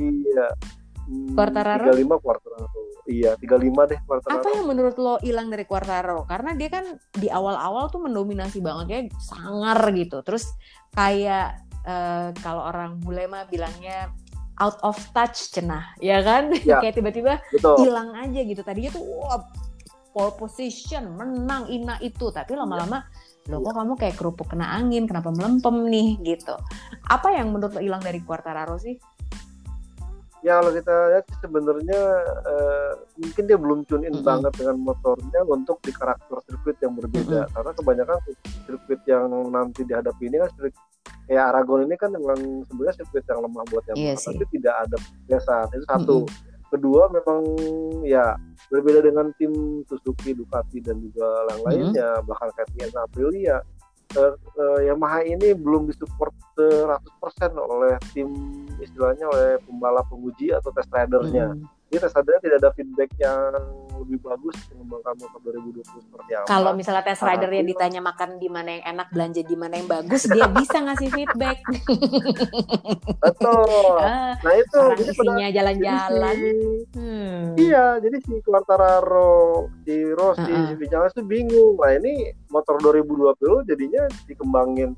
Iya. 0.00 0.48
Quartararo? 1.36 1.92
35 1.92 2.24
Quartararo 2.24 2.85
Iya, 3.06 3.38
35 3.38 3.90
deh 3.90 3.98
Quartararo. 4.02 4.34
Apa 4.42 4.48
yang 4.50 4.66
menurut 4.66 4.96
lo 4.98 5.14
hilang 5.22 5.46
dari 5.46 5.62
Quartararo? 5.62 6.26
Karena 6.26 6.58
dia 6.58 6.68
kan 6.68 6.98
di 7.14 7.30
awal-awal 7.30 7.86
tuh 7.88 8.02
mendominasi 8.02 8.58
banget 8.58 8.86
ya, 8.90 9.00
sangar 9.22 9.78
gitu. 9.94 10.26
Terus 10.26 10.50
kayak 10.90 11.62
uh, 11.86 12.34
kalau 12.42 12.66
orang 12.66 12.98
bule 12.98 13.30
mah 13.30 13.46
bilangnya 13.46 14.10
out 14.58 14.82
of 14.82 14.98
touch 15.14 15.54
cenah, 15.54 15.94
ya 16.02 16.18
kan? 16.26 16.50
Ya, 16.66 16.82
kayak 16.82 16.98
tiba-tiba 16.98 17.38
hilang 17.78 18.10
aja 18.18 18.40
gitu. 18.42 18.66
Tadinya 18.66 18.90
tuh 18.90 19.04
wah, 19.06 19.46
pole 20.10 20.32
position, 20.34 21.14
menang 21.14 21.70
ina 21.70 22.02
itu, 22.02 22.34
tapi 22.34 22.58
lama-lama 22.58 23.06
ya. 23.46 23.54
lo 23.54 23.62
kok 23.62 23.78
kamu 23.78 23.92
kayak 23.94 24.16
kerupuk 24.18 24.50
kena 24.50 24.74
angin, 24.74 25.06
kenapa 25.06 25.30
melempem 25.30 25.86
nih 25.86 26.18
gitu. 26.26 26.58
Apa 27.06 27.30
yang 27.38 27.54
menurut 27.54 27.78
lo 27.78 27.80
hilang 27.84 28.02
dari 28.02 28.18
Quartararo 28.18 28.74
sih? 28.82 28.98
Ya 30.46 30.62
kalau 30.62 30.70
kita 30.70 30.94
lihat 31.10 31.26
sebenarnya 31.42 32.00
uh, 32.46 32.92
mungkin 33.18 33.44
dia 33.50 33.58
belum 33.58 33.82
tune 33.90 34.06
in 34.06 34.14
mm 34.14 34.22
-hmm. 34.22 34.30
banget 34.30 34.52
dengan 34.54 34.78
motornya 34.78 35.40
untuk 35.42 35.82
di 35.82 35.90
karakter 35.90 36.38
sirkuit 36.46 36.78
yang 36.78 36.94
berbeda 36.94 37.26
mm 37.26 37.46
-hmm. 37.50 37.54
karena 37.58 37.72
kebanyakan 37.74 38.18
sirkuit 38.62 39.02
yang 39.10 39.26
nanti 39.50 39.82
dihadapi 39.82 40.22
ini 40.30 40.38
kan 40.38 40.48
sirkuit 40.54 40.76
kayak 41.26 41.44
Aragon 41.50 41.90
ini 41.90 41.94
kan 41.98 42.14
memang 42.14 42.62
sebenarnya 42.70 42.94
sirkuit 42.94 43.26
yang 43.26 43.40
lemah 43.42 43.64
buat 43.66 43.84
yang 43.90 43.96
iya 43.98 44.14
tapi 44.14 44.44
tidak 44.54 44.74
ada 44.86 44.96
biasa 45.26 45.52
itu 45.74 45.84
satu 45.90 46.16
mm 46.22 46.26
-hmm. 46.30 46.66
kedua 46.70 47.02
memang 47.10 47.40
ya 48.06 48.26
berbeda 48.70 49.02
dengan 49.02 49.26
tim 49.42 49.82
Suzuki 49.90 50.30
Ducati 50.30 50.78
dan 50.78 51.02
juga 51.02 51.26
yang 51.50 51.60
lainnya 51.66 52.08
mm 52.14 52.18
-hmm. 52.22 52.28
bahkan 52.30 52.48
kayak 52.54 52.94
Aprilia 52.94 53.58
uh, 54.14 54.34
uh, 54.38 54.80
Yamaha 54.86 55.26
ini 55.26 55.50
belum 55.56 55.90
disupport 55.90 56.32
100% 56.54 57.02
oleh 57.58 57.98
tim 58.14 58.30
istilahnya 58.78 59.26
oleh 59.26 59.58
pembalap 59.66 60.06
penguji 60.06 60.54
atau 60.54 60.70
test 60.70 60.92
ridernya. 60.94 61.56
Hmm. 61.56 61.75
Ini 61.96 62.04
tes 62.04 62.12
adanya 62.12 62.40
tidak 62.44 62.56
ada 62.60 62.70
feedback 62.76 63.10
yang 63.16 63.56
lebih 64.04 64.20
bagus 64.20 64.52
mengembangkan 64.68 65.16
motor 65.16 65.40
2020 65.48 66.04
seperti 66.04 66.30
apa. 66.36 66.44
Kalau 66.44 66.76
misalnya 66.76 67.08
tes 67.08 67.24
ridernya 67.24 67.62
nah, 67.64 67.70
ditanya 67.72 68.00
makan 68.04 68.30
di 68.36 68.48
mana 68.52 68.68
yang 68.76 68.84
enak, 68.92 69.08
belanja 69.16 69.40
di 69.40 69.56
mana 69.56 69.74
yang 69.80 69.88
bagus, 69.88 70.28
dia 70.28 70.44
bisa 70.60 70.76
ngasih 70.84 71.08
feedback. 71.08 71.58
Betul. 73.24 73.96
Ah, 74.06 74.36
nah 74.44 74.54
itu 74.54 74.76
jadi 74.76 75.02
isinya 75.08 75.48
jalan-jalan. 75.48 76.36
Hmm. 76.92 77.56
Iya, 77.56 77.96
jadi 78.04 78.16
si 78.20 78.34
Quartararo, 78.44 79.72
si 79.88 79.96
Rossi, 80.12 80.52
uh 80.52 80.52
-uh. 80.52 80.66
si 80.68 80.74
Vinales 80.76 81.16
itu 81.16 81.24
bingung. 81.24 81.80
Nah 81.80 81.96
ini 81.96 82.36
motor 82.52 82.76
2020 82.76 83.64
jadinya 83.64 84.04
dikembangin 84.28 84.92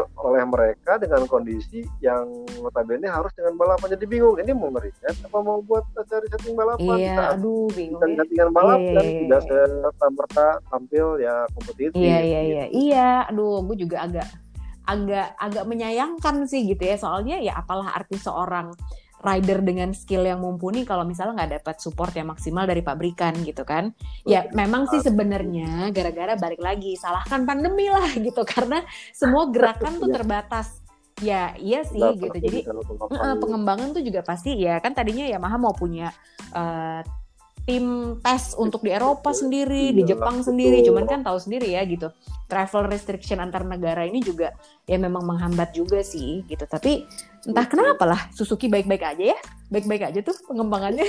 oleh 0.00 0.42
mereka 0.48 0.96
dengan 0.96 1.28
kondisi 1.28 1.84
yang 2.00 2.24
notabene 2.60 3.04
harus 3.04 3.32
dengan 3.36 3.54
balapan. 3.60 3.92
Jadi 3.94 4.04
bingung 4.08 4.36
ini 4.40 4.52
mau 4.56 4.72
ngeriset 4.72 5.16
apa 5.28 5.38
mau 5.44 5.60
buat 5.60 5.84
cari 5.94 6.26
setting 6.32 6.56
balapan? 6.56 6.96
Iya 6.96 7.12
kita, 7.12 7.24
aduh 7.36 7.66
bingung. 7.72 8.00
kita 8.00 8.24
settingan 8.24 8.50
balap 8.54 8.80
iya, 8.80 8.92
dan 8.96 9.04
iya, 9.04 9.18
tidak 9.20 9.40
iya. 9.42 9.48
serta 9.48 10.06
merta 10.12 10.48
tampil 10.70 11.06
ya 11.20 11.34
kompetitif 11.52 11.98
iya 11.98 12.18
iya 12.20 12.40
gitu. 12.40 12.52
iya. 12.52 12.64
Iya 12.72 13.10
aduh 13.28 13.60
gue 13.68 13.76
juga 13.84 13.96
agak 14.08 14.28
agak 14.82 15.28
agak 15.38 15.64
menyayangkan 15.68 16.36
sih 16.48 16.60
gitu 16.64 16.82
ya. 16.82 16.96
Soalnya 16.96 17.36
ya 17.42 17.52
apalah 17.60 17.92
arti 17.92 18.16
seorang 18.16 18.72
rider 19.22 19.62
dengan 19.62 19.94
skill 19.94 20.26
yang 20.26 20.42
mumpuni 20.42 20.82
kalau 20.82 21.06
misalnya 21.06 21.42
nggak 21.42 21.52
dapat 21.62 21.76
support 21.78 22.10
yang 22.18 22.28
maksimal 22.34 22.66
dari 22.66 22.82
pabrikan 22.82 23.32
gitu 23.46 23.62
kan. 23.62 23.94
Ya 24.26 24.50
memang 24.50 24.90
sih 24.90 24.98
sebenarnya 24.98 25.94
gara-gara 25.94 26.34
balik 26.34 26.58
lagi 26.58 26.98
salahkan 26.98 27.46
pandemi 27.46 27.86
lah 27.88 28.10
gitu 28.26 28.42
karena 28.42 28.82
semua 29.14 29.48
gerakan 29.48 30.02
tuh 30.02 30.10
iya. 30.10 30.16
terbatas. 30.18 30.68
Ya 31.22 31.54
iya 31.54 31.86
sih 31.86 32.02
gitu. 32.18 32.34
jadi 32.34 32.66
pengembangan 33.38 33.94
tuh 33.94 34.02
juga 34.02 34.26
pasti 34.26 34.58
ya 34.58 34.82
kan 34.82 34.90
tadinya 34.90 35.22
Yamaha 35.22 35.54
mau 35.54 35.70
punya 35.70 36.10
uh, 36.50 37.04
tim 37.62 38.18
tes 38.18 38.58
untuk 38.58 38.82
di 38.82 38.90
Eropa 38.90 39.30
sendiri, 39.30 39.94
di 39.94 40.02
iya, 40.02 40.14
Jepang 40.14 40.42
sendiri, 40.42 40.82
cuman 40.82 41.06
kan 41.06 41.20
tahu 41.22 41.38
sendiri 41.38 41.70
ya 41.78 41.86
gitu. 41.86 42.10
Travel 42.50 42.90
restriction 42.90 43.38
antar 43.38 43.62
negara 43.62 44.02
ini 44.02 44.18
juga 44.18 44.50
ya 44.84 44.98
memang 44.98 45.22
menghambat 45.22 45.70
juga 45.70 46.02
sih 46.02 46.42
gitu. 46.50 46.66
Tapi 46.66 47.06
entah 47.46 47.66
kenapa 47.70 48.02
lah 48.02 48.20
Suzuki 48.34 48.66
baik-baik 48.66 49.02
aja 49.06 49.24
ya, 49.34 49.38
baik-baik 49.70 50.10
aja 50.10 50.18
tuh 50.26 50.34
pengembangannya. 50.50 51.06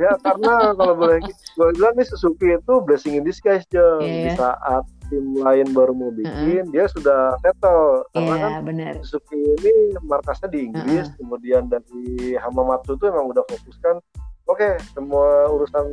Ya 0.00 0.16
karena 0.24 0.74
kalau 0.74 0.94
boleh 0.98 1.22
gue 1.22 1.68
bilang 1.78 1.94
nih 1.94 2.06
Suzuki 2.08 2.58
itu 2.58 2.74
blessing 2.82 3.20
in 3.20 3.22
disguise 3.22 3.62
aja 3.70 3.86
yeah. 4.02 4.24
di 4.26 4.30
saat 4.34 4.84
tim 5.12 5.36
lain 5.36 5.68
baru 5.76 5.92
mau 5.92 6.10
bikin, 6.10 6.32
uh 6.32 6.64
-huh. 6.64 6.72
dia 6.72 6.84
sudah 6.88 7.36
settle 7.44 8.02
karena 8.16 8.34
yeah, 8.34 8.40
kan 8.40 8.52
bener. 8.64 8.92
Suzuki 9.04 9.38
ini 9.38 9.94
markasnya 10.02 10.48
di 10.48 10.58
Inggris, 10.66 11.06
uh 11.06 11.12
-huh. 11.12 11.16
kemudian 11.20 11.68
dari 11.68 12.34
Hamamatsu 12.40 12.96
itu 12.96 13.04
emang 13.06 13.30
udah 13.30 13.44
fokuskan 13.46 14.00
oke 14.46 14.58
okay, 14.58 14.72
semua 14.92 15.48
urusan 15.50 15.84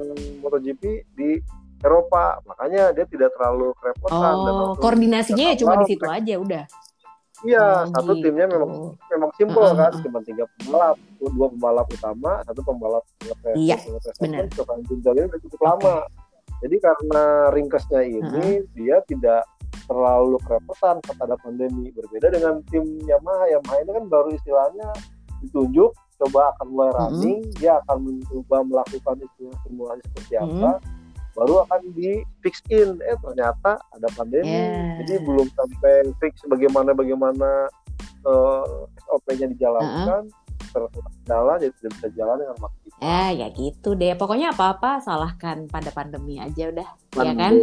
MotoGP 0.41 0.83
di 1.15 1.39
Eropa 1.79 2.43
makanya 2.43 2.91
dia 2.91 3.07
tidak 3.07 3.31
terlalu 3.39 3.71
kerepotan 3.79 4.33
oh, 4.35 4.43
dan 4.43 4.53
koordinasinya 4.83 5.45
ya 5.51 5.55
cuma 5.55 5.79
di 5.79 5.87
situ 5.95 6.07
aja 6.07 6.35
udah 6.35 6.65
Iya, 7.39 7.87
oh, 7.87 7.95
satu 7.95 8.19
gitu. 8.19 8.23
timnya 8.27 8.51
memang 8.51 8.99
memang 9.07 9.31
simpel 9.39 9.63
uh, 9.63 9.71
kan, 9.71 9.95
cuma 10.03 10.19
tiga 10.27 10.43
pembalap, 10.59 10.99
dua 11.23 11.47
pembalap 11.47 11.87
utama, 11.87 12.43
satu 12.43 12.61
pembalap 12.67 13.03
ngetes. 13.23 13.55
Iya, 13.55 13.77
benar. 14.19 14.43
Ini 14.51 15.23
udah 15.31 15.39
cukup 15.47 15.61
lama. 15.63 15.97
Jadi 16.59 16.75
karena 16.83 17.23
ringkasnya 17.55 18.01
ini, 18.03 18.59
uh, 18.59 18.67
dia 18.75 18.99
tidak 19.07 19.47
terlalu 19.87 20.35
kerepotan 20.43 20.99
ada 20.99 21.35
pandemi. 21.39 21.87
Berbeda 21.95 22.27
dengan 22.27 22.59
tim 22.67 22.83
Yamaha, 23.07 23.47
Yamaha 23.55 23.77
ini 23.87 23.91
kan 23.95 24.05
baru 24.11 24.29
istilahnya 24.35 24.87
ditunjuk 25.39 25.95
coba 26.19 26.51
akan 26.55 26.67
mulai 26.69 26.91
running, 26.95 27.39
mm-hmm. 27.47 27.59
dia 27.63 27.79
akan 27.83 27.97
mencoba 28.03 28.57
melakukan 28.67 29.15
istilah 29.23 29.57
simulasi 29.63 30.01
seperti 30.11 30.35
apa, 30.35 30.71
mm-hmm. 30.75 31.33
baru 31.35 31.53
akan 31.65 31.81
di 31.95 32.11
fix 32.43 32.59
in. 32.69 32.99
Eh 33.07 33.17
ternyata 33.23 33.79
ada 33.95 34.07
pandemi, 34.13 34.51
yeah. 34.51 34.99
jadi 35.03 35.23
belum 35.23 35.47
sampai 35.55 36.11
fix 36.19 36.43
bagaimana 36.45 36.91
bagaimana 36.91 37.71
uh, 38.27 38.63
eh, 38.67 39.01
SOP-nya 39.07 39.47
dijalankan. 39.55 40.27
Uh-huh 40.27 40.38
terkendala 40.69 41.53
jadi 41.57 41.73
tidak 41.77 41.91
bisa 41.97 42.07
jalan 42.15 42.35
dengan 42.41 42.57
maksimal. 42.61 42.99
Eh 43.01 43.29
ya 43.37 43.47
gitu 43.51 43.89
deh. 43.97 44.13
Pokoknya 44.15 44.47
apa-apa 44.53 45.01
salahkan 45.03 45.67
pada 45.67 45.89
pandemi 45.89 46.37
aja 46.37 46.69
udah, 46.69 46.89
pandemi. 47.11 47.25
ya 47.25 47.33
kan? 47.35 47.53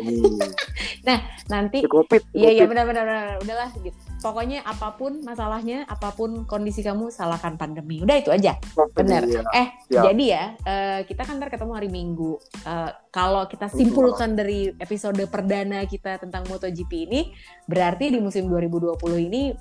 nah 1.08 1.18
nanti. 1.48 1.78
Covid. 1.86 2.22
Iya 2.34 2.50
iya 2.62 2.64
benar-benar 2.66 3.38
udahlah 3.42 3.70
gitu 3.80 4.06
pokoknya 4.26 4.66
apa 4.66 4.98
pun 4.98 5.22
masalahnya, 5.22 5.86
apa 5.86 6.10
pun 6.10 6.42
kondisi 6.50 6.82
kamu, 6.82 7.14
salahkan 7.14 7.54
pandemi. 7.54 8.02
Udah 8.02 8.16
itu 8.18 8.34
aja. 8.34 8.58
Benar. 8.96 9.22
Ya. 9.22 9.42
Eh, 9.54 9.68
ya. 9.92 10.02
jadi 10.10 10.24
ya, 10.26 10.44
uh, 10.66 11.00
kita 11.06 11.22
kan 11.22 11.38
ntar 11.38 11.54
ketemu 11.54 11.72
hari 11.78 11.86
Minggu. 11.92 12.34
Uh, 12.66 12.90
kalau 13.14 13.46
kita 13.46 13.70
simpulkan 13.70 14.34
dari 14.34 14.74
episode 14.82 15.22
perdana 15.30 15.86
kita 15.86 16.18
tentang 16.18 16.42
MotoGP 16.50 16.92
ini, 17.06 17.20
berarti 17.70 18.10
di 18.10 18.18
musim 18.18 18.50
2020 18.50 18.98
ini 19.30 19.54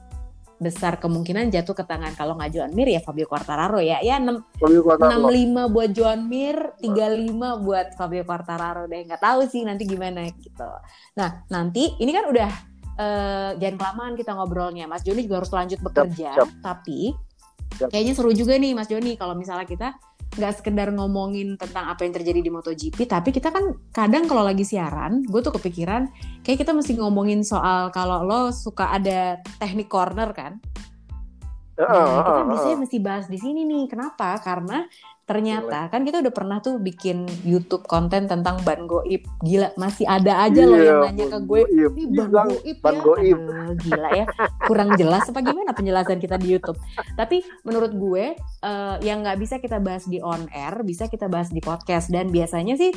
besar 0.56 0.98
kemungkinan 1.04 1.52
jatuh 1.52 1.76
ke 1.76 1.84
tangan 1.84 2.16
kalau 2.16 2.40
nggak 2.40 2.52
Joan 2.56 2.72
Mir 2.72 2.88
ya 2.88 3.04
Fabio 3.04 3.28
Quartararo 3.28 3.84
ya 3.84 4.00
ya 4.00 4.20
enam 4.20 4.40
enam 4.64 5.24
lima 5.28 5.68
buat 5.68 5.92
Joan 5.92 6.32
Mir 6.32 6.76
tiga 6.80 7.12
lima 7.12 7.60
buat 7.60 7.94
Fabio 8.00 8.24
Quartararo 8.24 8.88
deh 8.88 9.04
nggak 9.04 9.20
tahu 9.20 9.44
sih 9.52 9.68
nanti 9.68 9.84
gimana 9.84 10.24
gitu 10.32 10.70
nah 11.20 11.44
nanti 11.52 12.00
ini 12.00 12.12
kan 12.16 12.32
udah 12.32 12.76
uh, 13.00 13.52
jangan 13.60 13.76
kelamaan 13.80 14.14
kita 14.16 14.32
ngobrolnya. 14.36 14.86
Mas 14.88 15.04
Joni 15.04 15.28
juga 15.28 15.44
harus 15.44 15.52
lanjut 15.52 15.80
bekerja, 15.84 16.32
siap, 16.36 16.50
siap. 16.50 16.50
tapi 16.64 17.14
siap. 17.76 17.90
kayaknya 17.92 18.14
seru 18.16 18.32
juga 18.32 18.56
nih 18.56 18.72
Mas 18.76 18.88
Joni 18.88 19.20
kalau 19.20 19.36
misalnya 19.36 19.68
kita 19.68 19.96
nggak 20.36 20.54
sekedar 20.62 20.92
ngomongin 20.92 21.56
tentang 21.56 21.88
apa 21.88 22.04
yang 22.04 22.14
terjadi 22.16 22.40
di 22.44 22.52
MotoGP, 22.52 23.08
tapi 23.08 23.32
kita 23.32 23.50
kan 23.50 23.76
kadang 23.96 24.28
kalau 24.28 24.44
lagi 24.44 24.68
siaran, 24.68 25.24
gue 25.24 25.40
tuh 25.40 25.56
kepikiran 25.56 26.12
kayak 26.44 26.60
kita 26.62 26.76
mesti 26.76 27.00
ngomongin 27.00 27.42
soal 27.42 27.90
kalau 27.96 28.24
lo 28.28 28.52
suka 28.52 28.92
ada 28.92 29.40
teknik 29.58 29.88
corner 29.88 30.36
kan. 30.36 30.60
Nah, 31.76 32.24
kita 32.24 32.42
biasanya 32.48 32.78
mesti 32.88 32.98
bahas 33.04 33.26
di 33.28 33.36
sini 33.36 33.68
nih. 33.68 33.92
Kenapa? 33.92 34.40
Karena 34.40 34.88
Ternyata 35.26 35.90
kan 35.90 36.06
kita 36.06 36.22
udah 36.22 36.30
pernah 36.30 36.62
tuh 36.62 36.78
bikin 36.78 37.26
YouTube 37.42 37.90
konten 37.90 38.30
tentang 38.30 38.62
ban 38.62 38.86
goib. 38.86 39.26
Gila, 39.42 39.74
masih 39.74 40.06
ada 40.06 40.46
aja 40.46 40.62
yeah, 40.62 40.70
loh 40.70 40.80
yang 40.80 41.02
nanya 41.02 41.26
ke 41.34 41.40
gue, 41.42 41.62
"Ini 41.66 42.04
ban 42.14 42.30
goib 42.30 42.78
ban 42.78 42.94
ya?" 42.94 43.02
Goib. 43.02 43.38
Aduh, 43.42 43.74
gila 43.82 44.10
ya. 44.14 44.26
Kurang 44.70 44.90
jelas 44.94 45.26
apa 45.26 45.42
gimana 45.42 45.74
penjelasan 45.74 46.22
kita 46.22 46.38
di 46.38 46.54
YouTube. 46.54 46.78
Tapi 47.18 47.42
menurut 47.66 47.98
gue 47.98 48.38
uh, 48.62 48.96
yang 49.02 49.26
nggak 49.26 49.42
bisa 49.42 49.58
kita 49.58 49.82
bahas 49.82 50.06
di 50.06 50.22
on 50.22 50.46
air, 50.54 50.78
bisa 50.86 51.10
kita 51.10 51.26
bahas 51.26 51.50
di 51.50 51.58
podcast 51.58 52.14
dan 52.14 52.30
biasanya 52.30 52.78
sih 52.78 52.94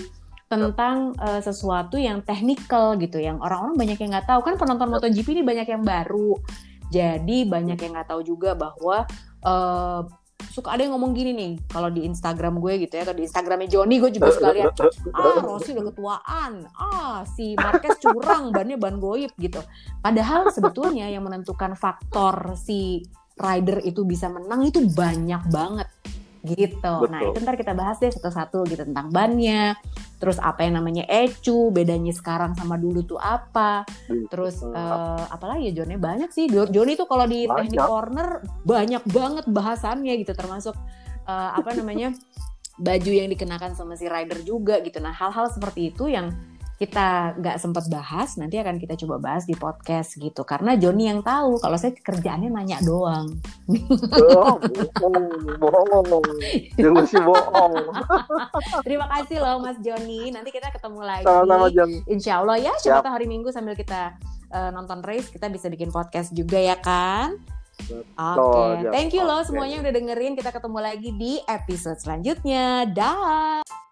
tentang 0.48 1.16
uh, 1.20 1.40
sesuatu 1.40 2.00
yang 2.00 2.24
technical 2.24 2.96
gitu 2.96 3.20
yang 3.20 3.36
orang-orang 3.40 3.76
banyak 3.76 4.00
yang 4.00 4.16
nggak 4.16 4.28
tahu 4.28 4.40
kan 4.40 4.56
penonton 4.56 4.88
MotoGP 4.88 5.36
ini 5.36 5.42
banyak 5.44 5.68
yang 5.68 5.84
baru 5.84 6.40
jadi 6.88 7.38
banyak 7.44 7.76
yang 7.76 7.92
nggak 7.92 8.08
tahu 8.08 8.24
juga 8.24 8.56
bahwa 8.56 9.04
uh, 9.44 10.08
suka 10.38 10.74
ada 10.74 10.86
yang 10.86 10.94
ngomong 10.94 11.14
gini 11.14 11.34
nih 11.34 11.52
kalau 11.66 11.90
di 11.90 12.06
Instagram 12.06 12.62
gue 12.62 12.86
gitu 12.86 12.94
ya 12.98 13.02
atau 13.06 13.14
di 13.14 13.26
Instagramnya 13.26 13.68
Joni 13.70 13.98
gue 13.98 14.10
juga 14.14 14.30
suka 14.30 14.50
lihat 14.54 14.74
ah 15.14 15.38
Rossi 15.42 15.74
udah 15.74 15.86
ketuaan 15.90 16.52
ah 16.78 17.26
si 17.26 17.58
Marquez 17.58 17.98
curang 17.98 18.50
bannya 18.56 18.78
ban 18.78 19.02
goib 19.02 19.34
gitu 19.38 19.58
padahal 19.98 20.50
sebetulnya 20.54 21.10
yang 21.10 21.26
menentukan 21.26 21.74
faktor 21.74 22.54
si 22.54 23.02
rider 23.38 23.82
itu 23.86 24.02
bisa 24.02 24.26
menang 24.26 24.66
itu 24.66 24.82
banyak 24.82 25.42
banget 25.50 25.86
gitu. 26.46 26.94
Betul. 27.02 27.10
Nah 27.10 27.20
itu 27.26 27.38
ntar 27.42 27.56
kita 27.58 27.72
bahas 27.74 27.98
deh 27.98 28.10
satu-satu 28.10 28.62
gitu 28.70 28.82
tentang 28.86 29.10
bannya, 29.10 29.74
terus 30.18 30.42
apa 30.42 30.66
yang 30.66 30.82
namanya 30.82 31.06
ecu, 31.06 31.70
bedanya 31.70 32.10
sekarang 32.10 32.52
sama 32.58 32.74
dulu 32.74 33.06
tuh 33.06 33.18
apa, 33.22 33.86
terus 34.28 34.60
uh, 34.66 35.24
apa 35.30 35.46
lagi 35.46 35.70
ya 35.70 35.82
Joni 35.82 35.94
banyak 35.94 36.30
sih. 36.34 36.50
Joni 36.50 36.98
tuh 36.98 37.06
kalau 37.06 37.24
di 37.24 37.46
banyak. 37.46 37.70
teknik 37.70 37.80
corner 37.86 38.28
banyak 38.66 39.02
banget 39.06 39.46
bahasannya 39.46 40.14
gitu, 40.18 40.34
termasuk 40.34 40.74
uh, 41.24 41.50
apa 41.54 41.70
namanya 41.78 42.10
baju 42.86 43.10
yang 43.10 43.30
dikenakan 43.30 43.74
sama 43.78 43.94
si 43.94 44.10
rider 44.10 44.42
juga 44.42 44.82
gitu. 44.82 44.98
Nah 44.98 45.14
hal-hal 45.14 45.50
seperti 45.50 45.94
itu 45.94 46.10
yang 46.10 46.34
kita 46.78 47.34
nggak 47.42 47.58
sempat 47.58 47.90
bahas, 47.90 48.38
nanti 48.38 48.54
akan 48.54 48.78
kita 48.78 48.94
coba 49.02 49.18
bahas 49.18 49.42
di 49.50 49.58
podcast 49.58 50.14
gitu. 50.14 50.46
Karena 50.46 50.78
Joni 50.78 51.10
yang 51.10 51.26
tahu, 51.26 51.58
kalau 51.58 51.74
saya 51.74 51.90
kerjaannya 51.90 52.54
nanya 52.54 52.78
doang. 52.86 53.34
Oh, 54.38 54.62
bohong, 55.58 55.58
bohong, 55.58 56.26
jangan 56.78 57.02
sih 57.02 57.18
bohong. 57.18 57.74
Terima 58.86 59.10
kasih 59.10 59.42
loh 59.42 59.58
Mas 59.58 59.82
Joni. 59.82 60.30
Nanti 60.30 60.54
kita 60.54 60.70
ketemu 60.70 61.02
lagi. 61.02 61.26
Sama-sama 61.26 61.66
Insya 62.06 62.46
Allah 62.46 62.56
ya, 62.62 62.72
siapa 62.78 63.02
tahu 63.02 63.14
hari 63.18 63.26
Minggu 63.26 63.50
sambil 63.50 63.74
kita 63.74 64.14
uh, 64.54 64.70
nonton 64.70 65.02
race, 65.02 65.34
kita 65.34 65.50
bisa 65.50 65.66
bikin 65.66 65.90
podcast 65.90 66.30
juga 66.30 66.62
ya 66.62 66.78
kan? 66.78 67.34
Oke, 67.90 68.06
okay. 68.14 68.70
thank 68.94 69.10
you 69.14 69.26
loh 69.26 69.42
semuanya 69.42 69.82
udah 69.82 69.92
dengerin. 69.94 70.38
Kita 70.38 70.54
ketemu 70.54 70.78
lagi 70.78 71.10
di 71.14 71.42
episode 71.46 71.98
selanjutnya. 71.98 72.86
Dah. 72.90 73.87